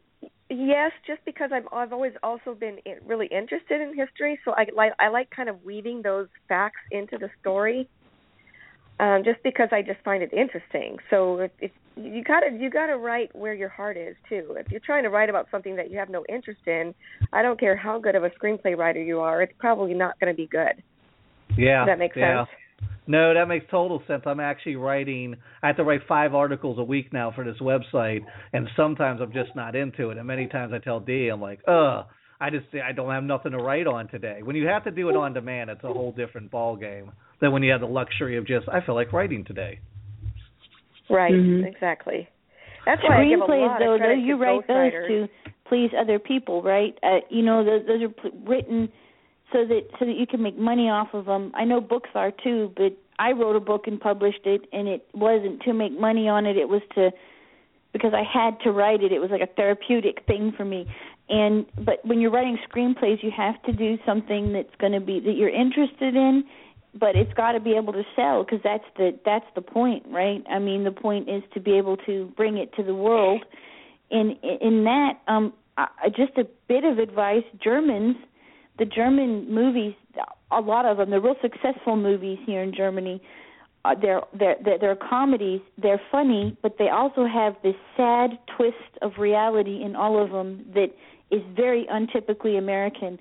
yes, 0.49 0.91
just 1.05 1.23
because 1.23 1.51
I'm 1.53 1.67
I've 1.71 1.93
always 1.93 2.11
also 2.21 2.53
been 2.53 2.79
really 3.05 3.27
interested 3.27 3.79
in 3.79 3.95
history, 3.95 4.37
so 4.43 4.51
I 4.51 4.65
like 4.75 4.91
I 4.99 5.07
like 5.07 5.29
kind 5.29 5.47
of 5.47 5.63
weaving 5.63 6.01
those 6.01 6.27
facts 6.49 6.81
into 6.91 7.17
the 7.17 7.29
story 7.39 7.87
um, 8.99 9.21
just 9.23 9.41
because 9.43 9.69
I 9.71 9.81
just 9.81 9.99
find 10.03 10.23
it 10.23 10.33
interesting. 10.33 10.97
So 11.09 11.39
if, 11.39 11.51
if 11.59 11.71
you 11.95 12.23
gotta 12.23 12.49
you 12.57 12.69
gotta 12.69 12.97
write 12.97 13.35
where 13.35 13.53
your 13.53 13.69
heart 13.69 13.97
is 13.97 14.15
too. 14.29 14.55
If 14.57 14.71
you're 14.71 14.81
trying 14.85 15.03
to 15.03 15.09
write 15.09 15.29
about 15.29 15.47
something 15.51 15.75
that 15.75 15.91
you 15.91 15.97
have 15.97 16.09
no 16.09 16.23
interest 16.29 16.61
in, 16.65 16.93
I 17.33 17.41
don't 17.41 17.59
care 17.59 17.75
how 17.75 17.99
good 17.99 18.15
of 18.15 18.23
a 18.23 18.29
screenplay 18.29 18.77
writer 18.77 19.01
you 19.01 19.19
are, 19.19 19.41
it's 19.41 19.53
probably 19.59 19.93
not 19.93 20.19
going 20.19 20.33
to 20.33 20.37
be 20.37 20.47
good. 20.47 20.83
Yeah, 21.57 21.85
Does 21.85 21.87
that 21.87 21.99
make 21.99 22.15
yeah. 22.15 22.45
sense? 22.45 22.49
No, 23.07 23.33
that 23.33 23.47
makes 23.47 23.65
total 23.71 24.03
sense. 24.05 24.23
I'm 24.25 24.41
actually 24.41 24.75
writing. 24.75 25.35
I 25.63 25.67
have 25.67 25.77
to 25.77 25.83
write 25.83 26.01
five 26.07 26.35
articles 26.35 26.77
a 26.77 26.83
week 26.83 27.13
now 27.13 27.31
for 27.33 27.45
this 27.45 27.55
website, 27.61 28.19
and 28.51 28.67
sometimes 28.75 29.21
I'm 29.21 29.31
just 29.31 29.55
not 29.55 29.75
into 29.75 30.09
it. 30.09 30.17
And 30.17 30.27
many 30.27 30.47
times 30.47 30.73
I 30.73 30.79
tell 30.79 30.99
D, 30.99 31.29
I'm 31.29 31.41
like, 31.41 31.61
ugh, 31.67 32.05
I 32.39 32.49
just 32.49 32.65
I 32.83 32.91
don't 32.91 33.11
have 33.11 33.23
nothing 33.23 33.53
to 33.53 33.57
write 33.57 33.87
on 33.87 34.09
today. 34.09 34.41
When 34.43 34.55
you 34.55 34.67
have 34.67 34.83
to 34.83 34.91
do 34.91 35.09
it 35.09 35.15
on 35.15 35.33
demand, 35.33 35.69
it's 35.69 35.83
a 35.83 35.87
whole 35.87 36.11
different 36.11 36.51
ball 36.51 36.75
game 36.75 37.11
than 37.41 37.51
when 37.51 37.63
you 37.63 37.71
have 37.71 37.81
the 37.81 37.87
luxury 37.87 38.37
of 38.37 38.45
just 38.47 38.67
I 38.69 38.81
feel 38.81 38.95
like 38.95 39.13
writing 39.13 39.43
today. 39.45 39.79
Right, 41.09 41.33
Mhm. 41.33 41.65
exactly. 41.65 42.27
That's 42.85 43.01
why 43.03 43.21
I 43.21 43.25
give 43.25 43.39
a 43.41 43.43
Screenplays, 43.43 43.67
lot 43.67 43.79
though, 43.79 43.93
of 43.93 43.99
credit 43.99 44.15
though, 44.15 44.21
you 44.23 44.37
to 44.37 44.41
write 44.43 44.67
those 44.67 44.91
ghostwriters. 44.93 45.07
to 45.07 45.29
please 45.65 45.91
other 45.97 46.19
people, 46.19 46.61
right? 46.61 46.97
Uh, 47.03 47.19
you 47.29 47.43
know, 47.43 47.63
those, 47.63 47.85
those 47.85 48.01
are 48.01 48.09
pl- 48.09 48.31
written 48.45 48.89
so 49.51 49.65
that 49.65 49.87
so 49.99 50.05
that 50.05 50.15
you 50.15 50.27
can 50.27 50.41
make 50.41 50.57
money 50.57 50.89
off 50.89 51.13
of 51.13 51.25
them. 51.25 51.51
I 51.53 51.63
know 51.65 51.79
books 51.81 52.09
are 52.15 52.31
too, 52.31 52.71
but 52.75 52.93
I 53.19 53.31
wrote 53.31 53.55
a 53.55 53.59
book 53.61 53.87
and 53.87 53.99
published 53.99 54.45
it, 54.45 54.67
and 54.73 54.87
it 54.87 55.05
wasn't 55.13 55.61
to 55.63 55.73
make 55.73 55.97
money 55.97 56.27
on 56.29 56.45
it. 56.45 56.57
It 56.57 56.67
was 56.69 56.81
to 56.95 57.11
because 57.93 58.13
I 58.13 58.23
had 58.23 58.59
to 58.61 58.71
write 58.71 59.01
it. 59.03 59.11
It 59.11 59.19
was 59.19 59.31
like 59.31 59.41
a 59.41 59.47
therapeutic 59.47 60.25
thing 60.25 60.51
for 60.55 60.65
me. 60.65 60.87
and 61.29 61.65
but 61.83 62.05
when 62.05 62.21
you're 62.21 62.31
writing 62.31 62.57
screenplays 62.69 63.21
you 63.21 63.29
have 63.35 63.61
to 63.63 63.73
do 63.73 63.97
something 64.05 64.53
that's 64.53 64.73
going 64.79 64.93
to 64.93 65.01
be 65.01 65.19
that 65.19 65.33
you're 65.33 65.49
interested 65.49 66.15
in 66.15 66.43
but 66.99 67.15
it's 67.15 67.33
got 67.33 67.53
to 67.53 67.59
be 67.59 67.73
able 67.73 67.93
to 67.93 68.03
sell 68.15 68.43
because 68.43 68.59
that's 68.63 68.83
the 68.97 69.17
that's 69.25 69.45
the 69.55 69.61
point 69.61 70.03
right 70.07 70.43
i 70.49 70.59
mean 70.59 70.83
the 70.83 70.91
point 70.91 71.29
is 71.29 71.43
to 71.53 71.59
be 71.59 71.77
able 71.77 71.97
to 71.97 72.31
bring 72.35 72.57
it 72.57 72.73
to 72.73 72.83
the 72.83 72.95
world 72.95 73.43
in 74.09 74.31
in 74.61 74.83
that 74.83 75.13
um 75.27 75.53
uh, 75.77 75.85
just 76.15 76.37
a 76.37 76.45
bit 76.67 76.83
of 76.83 76.97
advice 76.97 77.43
germans 77.63 78.15
the 78.79 78.85
german 78.85 79.53
movies 79.53 79.93
a 80.51 80.61
lot 80.61 80.85
of 80.85 80.97
them 80.97 81.09
the 81.09 81.19
real 81.19 81.35
successful 81.41 81.95
movies 81.95 82.39
here 82.45 82.61
in 82.61 82.73
germany 82.73 83.21
uh, 83.87 83.95
they're 84.01 84.21
they're 84.37 84.77
they're 84.79 84.95
comedies. 84.95 85.61
They're 85.77 86.01
funny, 86.11 86.57
but 86.61 86.77
they 86.77 86.89
also 86.89 87.25
have 87.25 87.55
this 87.63 87.75
sad 87.95 88.37
twist 88.57 88.75
of 89.01 89.13
reality 89.17 89.81
in 89.83 89.95
all 89.95 90.21
of 90.21 90.31
them 90.31 90.65
that 90.73 90.93
is 91.31 91.41
very 91.55 91.87
untypically 91.91 92.57
American, 92.57 93.17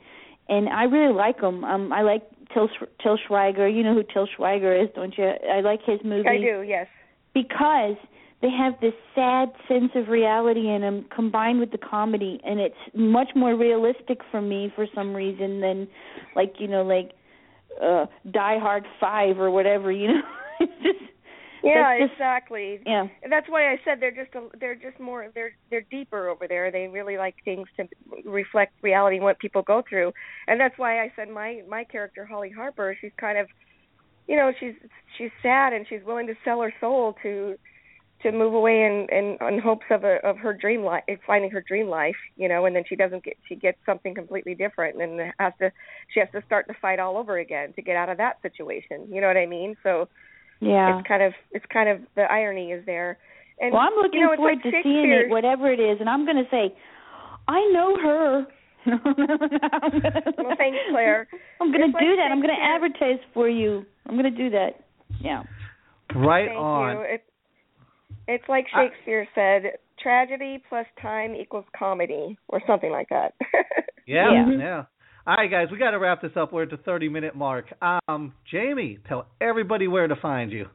and 0.49 0.69
I 0.69 0.85
really 0.85 1.15
like 1.15 1.41
them. 1.41 1.65
Um, 1.65 1.93
I 1.93 2.03
like 2.03 2.23
Till 2.53 2.69
Till 3.03 3.19
Schweiger. 3.29 3.73
You 3.73 3.83
know 3.83 3.95
who 3.95 4.03
Till 4.03 4.27
Schweiger 4.27 4.83
is, 4.83 4.89
don't 4.95 5.17
you? 5.17 5.33
I 5.51 5.61
like 5.61 5.81
his 5.85 6.01
movies. 6.05 6.27
I 6.29 6.39
do, 6.39 6.63
yes. 6.63 6.87
Because 7.35 7.97
they 8.43 8.51
have 8.51 8.75
this 8.81 8.95
sad 9.15 9.53
sense 9.67 9.93
of 9.95 10.09
reality 10.09 10.69
in 10.69 10.83
them 10.83 11.07
combined 11.15 11.61
with 11.61 11.71
the 11.71 11.79
comedy, 11.79 12.41
and 12.45 12.61
it's 12.61 12.77
much 12.95 13.31
more 13.35 13.57
realistic 13.57 14.21
for 14.31 14.43
me 14.43 14.73
for 14.75 14.87
some 14.95 15.15
reason 15.15 15.61
than, 15.61 15.89
like 16.35 16.55
you 16.59 16.69
know, 16.69 16.83
like 16.83 17.13
uh 17.83 18.07
Die 18.31 18.59
Hard 18.59 18.85
Five 19.01 19.39
or 19.39 19.51
whatever. 19.51 19.91
You 19.91 20.09
know, 20.09 20.23
yeah, 21.67 21.99
just, 21.99 22.13
exactly. 22.13 22.81
Yeah, 22.87 23.07
that's 23.29 23.49
why 23.49 23.73
I 23.73 23.81
said 23.85 23.99
they're 24.01 24.11
just 24.11 24.35
a, 24.35 24.49
they're 24.59 24.75
just 24.75 24.99
more 25.01 25.31
they're 25.35 25.53
they're 25.71 25.87
deeper 25.91 26.29
over 26.29 26.47
there. 26.49 26.71
They 26.71 26.89
really 26.89 27.17
like 27.17 27.37
things 27.45 27.69
to 27.77 27.89
reflect 28.25 28.75
reality 28.83 29.17
and 29.17 29.25
what 29.25 29.39
people 29.39 29.63
go 29.63 29.83
through, 29.89 30.13
and 30.49 30.61
that's 30.61 30.79
why 30.79 31.03
I 31.03 31.13
said 31.17 31.29
my 31.29 31.63
my 31.69 31.85
character 31.85 32.25
Holly 32.25 32.51
Harper. 32.51 32.97
She's 33.01 33.13
kind 33.19 33.39
of, 33.39 33.49
you 34.29 34.37
know, 34.37 34.53
she's 34.59 34.75
she's 35.19 35.31
sad 35.43 35.73
and 35.73 35.87
she's 35.89 36.05
willing 36.05 36.27
to 36.29 36.35
sell 36.45 36.61
her 36.63 36.73
soul 36.81 37.17
to 37.23 37.57
to 38.23 38.33
move 38.33 38.55
away 38.55 38.83
in 38.85 39.07
in, 39.11 39.37
in 39.47 39.59
hopes 39.59 39.87
of 39.91 40.05
a 40.05 40.17
of 40.27 40.39
her 40.39 40.53
dream 40.53 40.83
life, 40.83 41.05
finding 41.27 41.51
her 41.51 41.63
dream 41.67 41.89
life, 41.89 42.17
you 42.37 42.49
know, 42.49 42.65
and 42.65 42.75
then 42.75 42.83
she 42.89 42.97
doesn't 42.97 43.25
get 43.25 43.37
she 43.49 43.57
gets 43.57 43.79
something 43.85 44.15
completely 44.15 44.55
different 44.55 45.01
and 45.01 45.19
then 45.19 45.33
has 45.39 45.53
to 45.61 45.71
she 46.13 46.21
has 46.21 46.29
to 46.33 46.43
start 46.47 46.67
to 46.69 46.75
fight 46.81 46.99
all 46.99 47.17
over 47.17 47.39
again 47.39 47.73
to 47.75 47.83
get 47.83 47.97
out 47.97 48.09
of 48.09 48.17
that 48.19 48.41
situation. 48.43 49.07
You 49.11 49.21
know 49.21 49.27
what 49.27 49.37
I 49.37 49.47
mean? 49.47 49.77
So 49.83 50.09
yeah, 50.61 50.99
it's 50.99 51.09
kind 51.09 51.23
of 51.23 51.33
it's 51.51 51.65
kind 51.73 51.89
of 51.89 52.01
the 52.15 52.23
irony 52.23 52.73
is 52.73 52.85
there. 52.87 53.19
And 53.61 53.73
well, 53.73 53.83
I'm 53.83 53.95
looking 53.97 54.21
you 54.21 54.27
know, 54.27 54.37
forward 54.37 54.57
like 54.57 54.63
to 54.65 54.71
seeing 54.83 55.11
it, 55.11 55.31
whatever 55.31 55.73
it 55.73 55.81
is, 55.81 55.99
and 56.01 56.09
I'm 56.09 56.25
going 56.25 56.37
to 56.37 56.49
say, 56.51 56.75
I 57.49 57.61
know 57.73 57.97
her. 58.03 58.47
well, 58.87 60.55
thanks, 60.59 60.79
Claire. 60.91 61.27
I'm 61.61 61.73
going 61.73 61.81
to 61.81 61.93
like 61.93 62.03
do 62.05 62.17
that. 62.17 62.29
I'm 62.31 62.41
going 62.43 62.55
to 62.55 62.63
advertise 62.63 63.19
for 63.35 63.49
you. 63.49 63.85
I'm 64.07 64.17
going 64.17 64.31
to 64.31 64.37
do 64.37 64.51
that. 64.51 64.85
Yeah. 65.21 65.43
Right 66.15 66.49
Thank 66.49 66.59
on. 66.61 66.97
you. 66.97 67.01
It, 67.03 67.25
it's 68.29 68.45
like 68.49 68.67
I- 68.75 68.89
Shakespeare 68.89 69.27
said, 69.35 69.79
tragedy 70.01 70.63
plus 70.69 70.87
time 71.01 71.35
equals 71.35 71.65
comedy, 71.77 72.39
or 72.49 72.61
something 72.67 72.91
like 72.91 73.09
that. 73.11 73.35
Yeah, 74.09 74.31
Yeah. 74.33 74.57
yeah. 74.57 74.83
All 75.27 75.35
right, 75.35 75.51
guys, 75.51 75.67
we 75.73 75.79
got 75.79 75.91
to 75.91 75.99
wrap 75.99 76.23
this 76.23 76.31
up. 76.37 76.53
We're 76.53 76.63
at 76.65 76.71
the 76.71 76.77
30 76.77 77.09
minute 77.09 77.35
mark. 77.35 77.67
Um, 77.83 78.33
Jamie, 78.49 78.99
tell 79.09 79.27
everybody 79.41 79.89
where 79.89 80.07
to 80.07 80.15
find 80.15 80.53
you. 80.53 80.67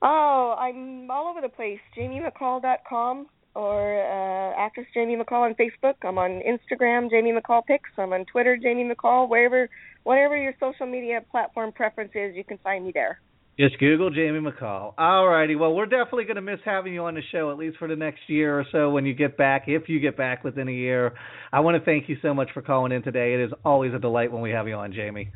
Oh, 0.00 0.54
I'm 0.58 1.10
all 1.10 1.28
over 1.28 1.42
the 1.42 1.50
place. 1.50 1.78
JamieMcCall.com 1.96 3.26
or 3.54 4.00
uh, 4.00 4.54
actress 4.58 4.86
Jamie 4.94 5.16
McCall 5.16 5.44
on 5.44 5.54
Facebook. 5.56 5.94
I'm 6.02 6.16
on 6.16 6.42
Instagram, 6.42 7.10
Jamie 7.10 7.32
McCall 7.32 7.64
Pics. 7.66 7.90
I'm 7.98 8.14
on 8.14 8.24
Twitter, 8.24 8.56
Jamie 8.56 8.88
McCall. 8.88 9.28
Wherever, 9.28 9.68
whatever 10.04 10.36
your 10.38 10.54
social 10.58 10.86
media 10.86 11.20
platform 11.30 11.72
preference 11.72 12.12
is, 12.14 12.34
you 12.34 12.44
can 12.44 12.58
find 12.58 12.84
me 12.86 12.92
there. 12.94 13.20
Just 13.58 13.78
Google 13.78 14.10
Jamie 14.10 14.40
McCall. 14.40 14.92
All 14.98 15.26
righty. 15.26 15.56
Well, 15.56 15.74
we're 15.74 15.86
definitely 15.86 16.24
going 16.24 16.36
to 16.36 16.42
miss 16.42 16.60
having 16.62 16.92
you 16.92 17.04
on 17.04 17.14
the 17.14 17.22
show, 17.32 17.50
at 17.50 17.56
least 17.56 17.78
for 17.78 17.88
the 17.88 17.96
next 17.96 18.20
year 18.26 18.60
or 18.60 18.66
so 18.70 18.90
when 18.90 19.06
you 19.06 19.14
get 19.14 19.38
back, 19.38 19.64
if 19.66 19.88
you 19.88 19.98
get 19.98 20.14
back 20.14 20.44
within 20.44 20.68
a 20.68 20.72
year. 20.72 21.14
I 21.52 21.60
want 21.60 21.78
to 21.78 21.84
thank 21.84 22.06
you 22.06 22.18
so 22.20 22.34
much 22.34 22.50
for 22.52 22.60
calling 22.60 22.92
in 22.92 23.02
today. 23.02 23.32
It 23.32 23.40
is 23.40 23.52
always 23.64 23.94
a 23.94 23.98
delight 23.98 24.30
when 24.30 24.42
we 24.42 24.50
have 24.50 24.68
you 24.68 24.74
on, 24.74 24.92
Jamie. 24.92 25.32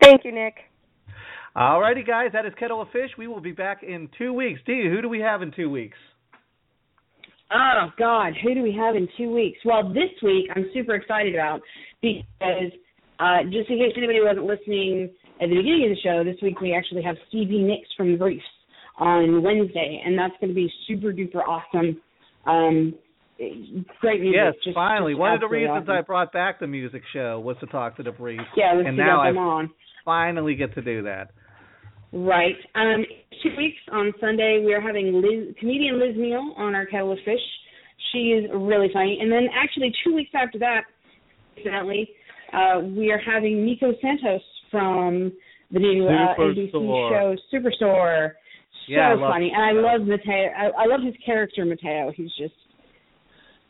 Thank 0.00 0.24
you, 0.24 0.30
Nick. 0.30 0.54
All 1.56 1.80
righty, 1.80 2.04
guys. 2.04 2.30
That 2.32 2.46
is 2.46 2.52
Kettle 2.60 2.80
of 2.80 2.88
Fish. 2.92 3.10
We 3.18 3.26
will 3.26 3.40
be 3.40 3.52
back 3.52 3.82
in 3.82 4.08
two 4.16 4.32
weeks. 4.32 4.60
Dee, 4.64 4.88
who 4.88 5.02
do 5.02 5.08
we 5.08 5.18
have 5.18 5.42
in 5.42 5.50
two 5.50 5.68
weeks? 5.68 5.98
Oh 7.52 7.88
God, 7.98 8.34
who 8.40 8.54
do 8.54 8.62
we 8.62 8.72
have 8.78 8.94
in 8.94 9.08
two 9.18 9.34
weeks? 9.34 9.58
Well, 9.64 9.88
this 9.92 10.10
week 10.22 10.48
I'm 10.54 10.70
super 10.72 10.94
excited 10.94 11.34
about 11.34 11.60
because 12.00 12.70
uh, 13.18 13.42
just 13.50 13.68
in 13.68 13.78
case 13.78 13.92
anybody 13.96 14.20
wasn't 14.22 14.46
listening 14.46 15.10
at 15.40 15.48
the 15.48 15.56
beginning 15.56 15.88
of 15.90 15.96
the 15.96 16.00
show, 16.02 16.24
this 16.24 16.40
week 16.42 16.60
we 16.60 16.74
actually 16.74 17.02
have 17.02 17.16
Stevie 17.28 17.62
Nicks 17.62 17.88
from 17.96 18.12
the 18.12 18.18
Briefs 18.18 18.44
on 18.98 19.42
Wednesday, 19.42 20.02
and 20.04 20.18
that's 20.18 20.34
going 20.40 20.50
to 20.50 20.54
be 20.54 20.70
super 20.86 21.12
duper 21.12 21.42
awesome. 21.46 22.00
Um, 22.46 22.94
great 24.00 24.20
music. 24.20 24.36
Yes, 24.36 24.54
just, 24.62 24.74
finally. 24.74 25.12
just 25.12 25.20
One 25.20 25.32
of 25.32 25.40
the 25.40 25.48
reasons 25.48 25.84
awesome. 25.84 25.96
I 25.96 26.02
brought 26.02 26.32
back 26.32 26.60
the 26.60 26.66
music 26.66 27.02
show 27.12 27.40
was 27.40 27.56
to 27.60 27.66
talk 27.66 27.96
to 27.96 28.02
the 28.02 28.12
Briefs. 28.12 28.44
yeah, 28.56 28.78
and 28.78 28.96
now 28.96 29.22
I 29.22 29.28
on. 29.30 29.70
finally 30.04 30.54
get 30.54 30.74
to 30.74 30.82
do 30.82 31.02
that. 31.04 31.30
Right. 32.12 32.56
Um, 32.74 33.04
two 33.42 33.56
weeks 33.56 33.78
on 33.92 34.12
Sunday, 34.20 34.62
we 34.64 34.74
are 34.74 34.80
having 34.80 35.22
Liz, 35.22 35.54
comedian 35.58 35.98
Liz 35.98 36.16
Neal 36.16 36.54
on 36.58 36.74
our 36.74 36.84
kettle 36.84 37.12
of 37.12 37.18
fish. 37.24 37.40
She 38.12 38.32
is 38.32 38.50
really 38.52 38.88
funny. 38.92 39.18
And 39.22 39.30
then 39.30 39.46
actually 39.54 39.92
two 40.04 40.14
weeks 40.14 40.30
after 40.34 40.58
that, 40.58 40.82
incidentally, 41.56 42.10
uh, 42.52 42.80
we 42.80 43.12
are 43.12 43.20
having 43.24 43.64
Nico 43.64 43.92
Santos 44.02 44.42
from 44.70 45.32
the 45.70 45.78
new 45.78 46.06
uh, 46.06 46.34
ABC 46.38 46.70
show 46.72 47.36
Superstore. 47.52 48.30
So 48.86 48.92
Yeah, 48.92 49.10
I 49.10 49.14
love 49.14 49.32
funny, 49.32 49.52
and 49.54 49.62
I 49.62 49.72
Nico. 49.72 49.82
love 49.86 50.00
Mateo. 50.06 50.48
I, 50.56 50.82
I 50.82 50.86
love 50.86 51.00
his 51.04 51.14
character 51.24 51.64
Mateo. 51.64 52.12
He's 52.14 52.30
just 52.38 52.54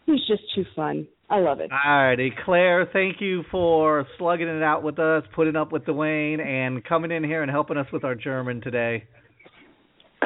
he's 0.06 0.20
just 0.26 0.42
too 0.54 0.64
fun. 0.74 1.06
I 1.28 1.38
love 1.38 1.60
it. 1.60 1.70
All 1.70 2.02
righty, 2.04 2.32
Claire, 2.44 2.88
thank 2.92 3.20
you 3.20 3.44
for 3.52 4.04
slugging 4.18 4.48
it 4.48 4.62
out 4.64 4.82
with 4.82 4.98
us, 4.98 5.22
putting 5.34 5.54
up 5.54 5.70
with 5.70 5.84
Dwayne, 5.84 6.40
and 6.44 6.82
coming 6.84 7.12
in 7.12 7.22
here 7.22 7.42
and 7.42 7.50
helping 7.50 7.76
us 7.76 7.86
with 7.92 8.02
our 8.02 8.16
German 8.16 8.60
today. 8.60 9.04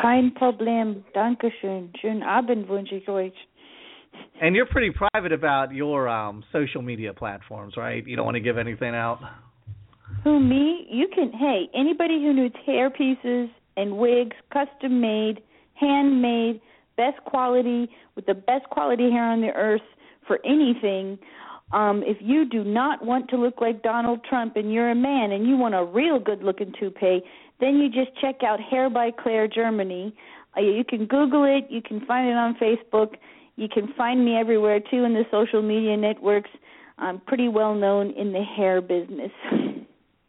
Kein 0.00 0.32
Problem. 0.34 1.04
Dankeschön. 1.14 1.90
Schönen 2.00 2.22
Abend 2.22 2.68
wünsche 2.68 2.94
ich 2.96 3.08
euch. 3.08 3.34
And 4.40 4.54
you're 4.56 4.66
pretty 4.66 4.90
private 4.92 5.32
about 5.32 5.72
your 5.72 6.08
um 6.08 6.44
social 6.52 6.82
media 6.82 7.12
platforms, 7.12 7.74
right? 7.76 8.06
You 8.06 8.16
don't 8.16 8.24
want 8.24 8.36
to 8.36 8.40
give 8.40 8.58
anything 8.58 8.94
out. 8.94 9.18
Who 10.24 10.40
me? 10.40 10.86
You 10.90 11.06
can. 11.14 11.32
Hey, 11.32 11.68
anybody 11.74 12.14
who 12.14 12.32
needs 12.32 12.54
hair 12.64 12.88
pieces 12.88 13.50
and 13.76 13.98
wigs, 13.98 14.34
custom 14.50 14.98
made, 14.98 15.42
handmade, 15.74 16.62
best 16.96 17.22
quality 17.26 17.90
with 18.16 18.24
the 18.24 18.32
best 18.32 18.64
quality 18.70 19.10
hair 19.10 19.24
on 19.24 19.42
the 19.42 19.50
earth 19.50 19.82
for 20.26 20.38
anything. 20.46 21.18
Um, 21.72 22.02
if 22.06 22.16
you 22.20 22.48
do 22.48 22.64
not 22.64 23.04
want 23.04 23.28
to 23.30 23.36
look 23.36 23.60
like 23.60 23.82
Donald 23.82 24.24
Trump 24.24 24.56
and 24.56 24.72
you're 24.72 24.90
a 24.90 24.94
man 24.94 25.32
and 25.32 25.46
you 25.46 25.58
want 25.58 25.74
a 25.74 25.84
real 25.84 26.18
good 26.18 26.42
looking 26.42 26.72
toupee, 26.80 27.20
then 27.60 27.76
you 27.76 27.90
just 27.90 28.18
check 28.18 28.42
out 28.42 28.60
Hair 28.60 28.88
by 28.88 29.10
Claire 29.10 29.46
Germany. 29.46 30.16
Uh, 30.56 30.62
you 30.62 30.84
can 30.88 31.04
Google 31.04 31.44
it. 31.44 31.70
You 31.70 31.82
can 31.82 32.00
find 32.06 32.28
it 32.28 32.36
on 32.36 32.54
Facebook. 32.54 33.16
You 33.56 33.68
can 33.68 33.92
find 33.94 34.24
me 34.24 34.36
everywhere 34.36 34.80
too 34.80 35.04
in 35.04 35.12
the 35.12 35.24
social 35.30 35.60
media 35.60 35.98
networks. 35.98 36.50
I'm 36.96 37.20
pretty 37.20 37.48
well 37.48 37.74
known 37.74 38.10
in 38.12 38.32
the 38.32 38.42
hair 38.42 38.80
business. 38.80 39.32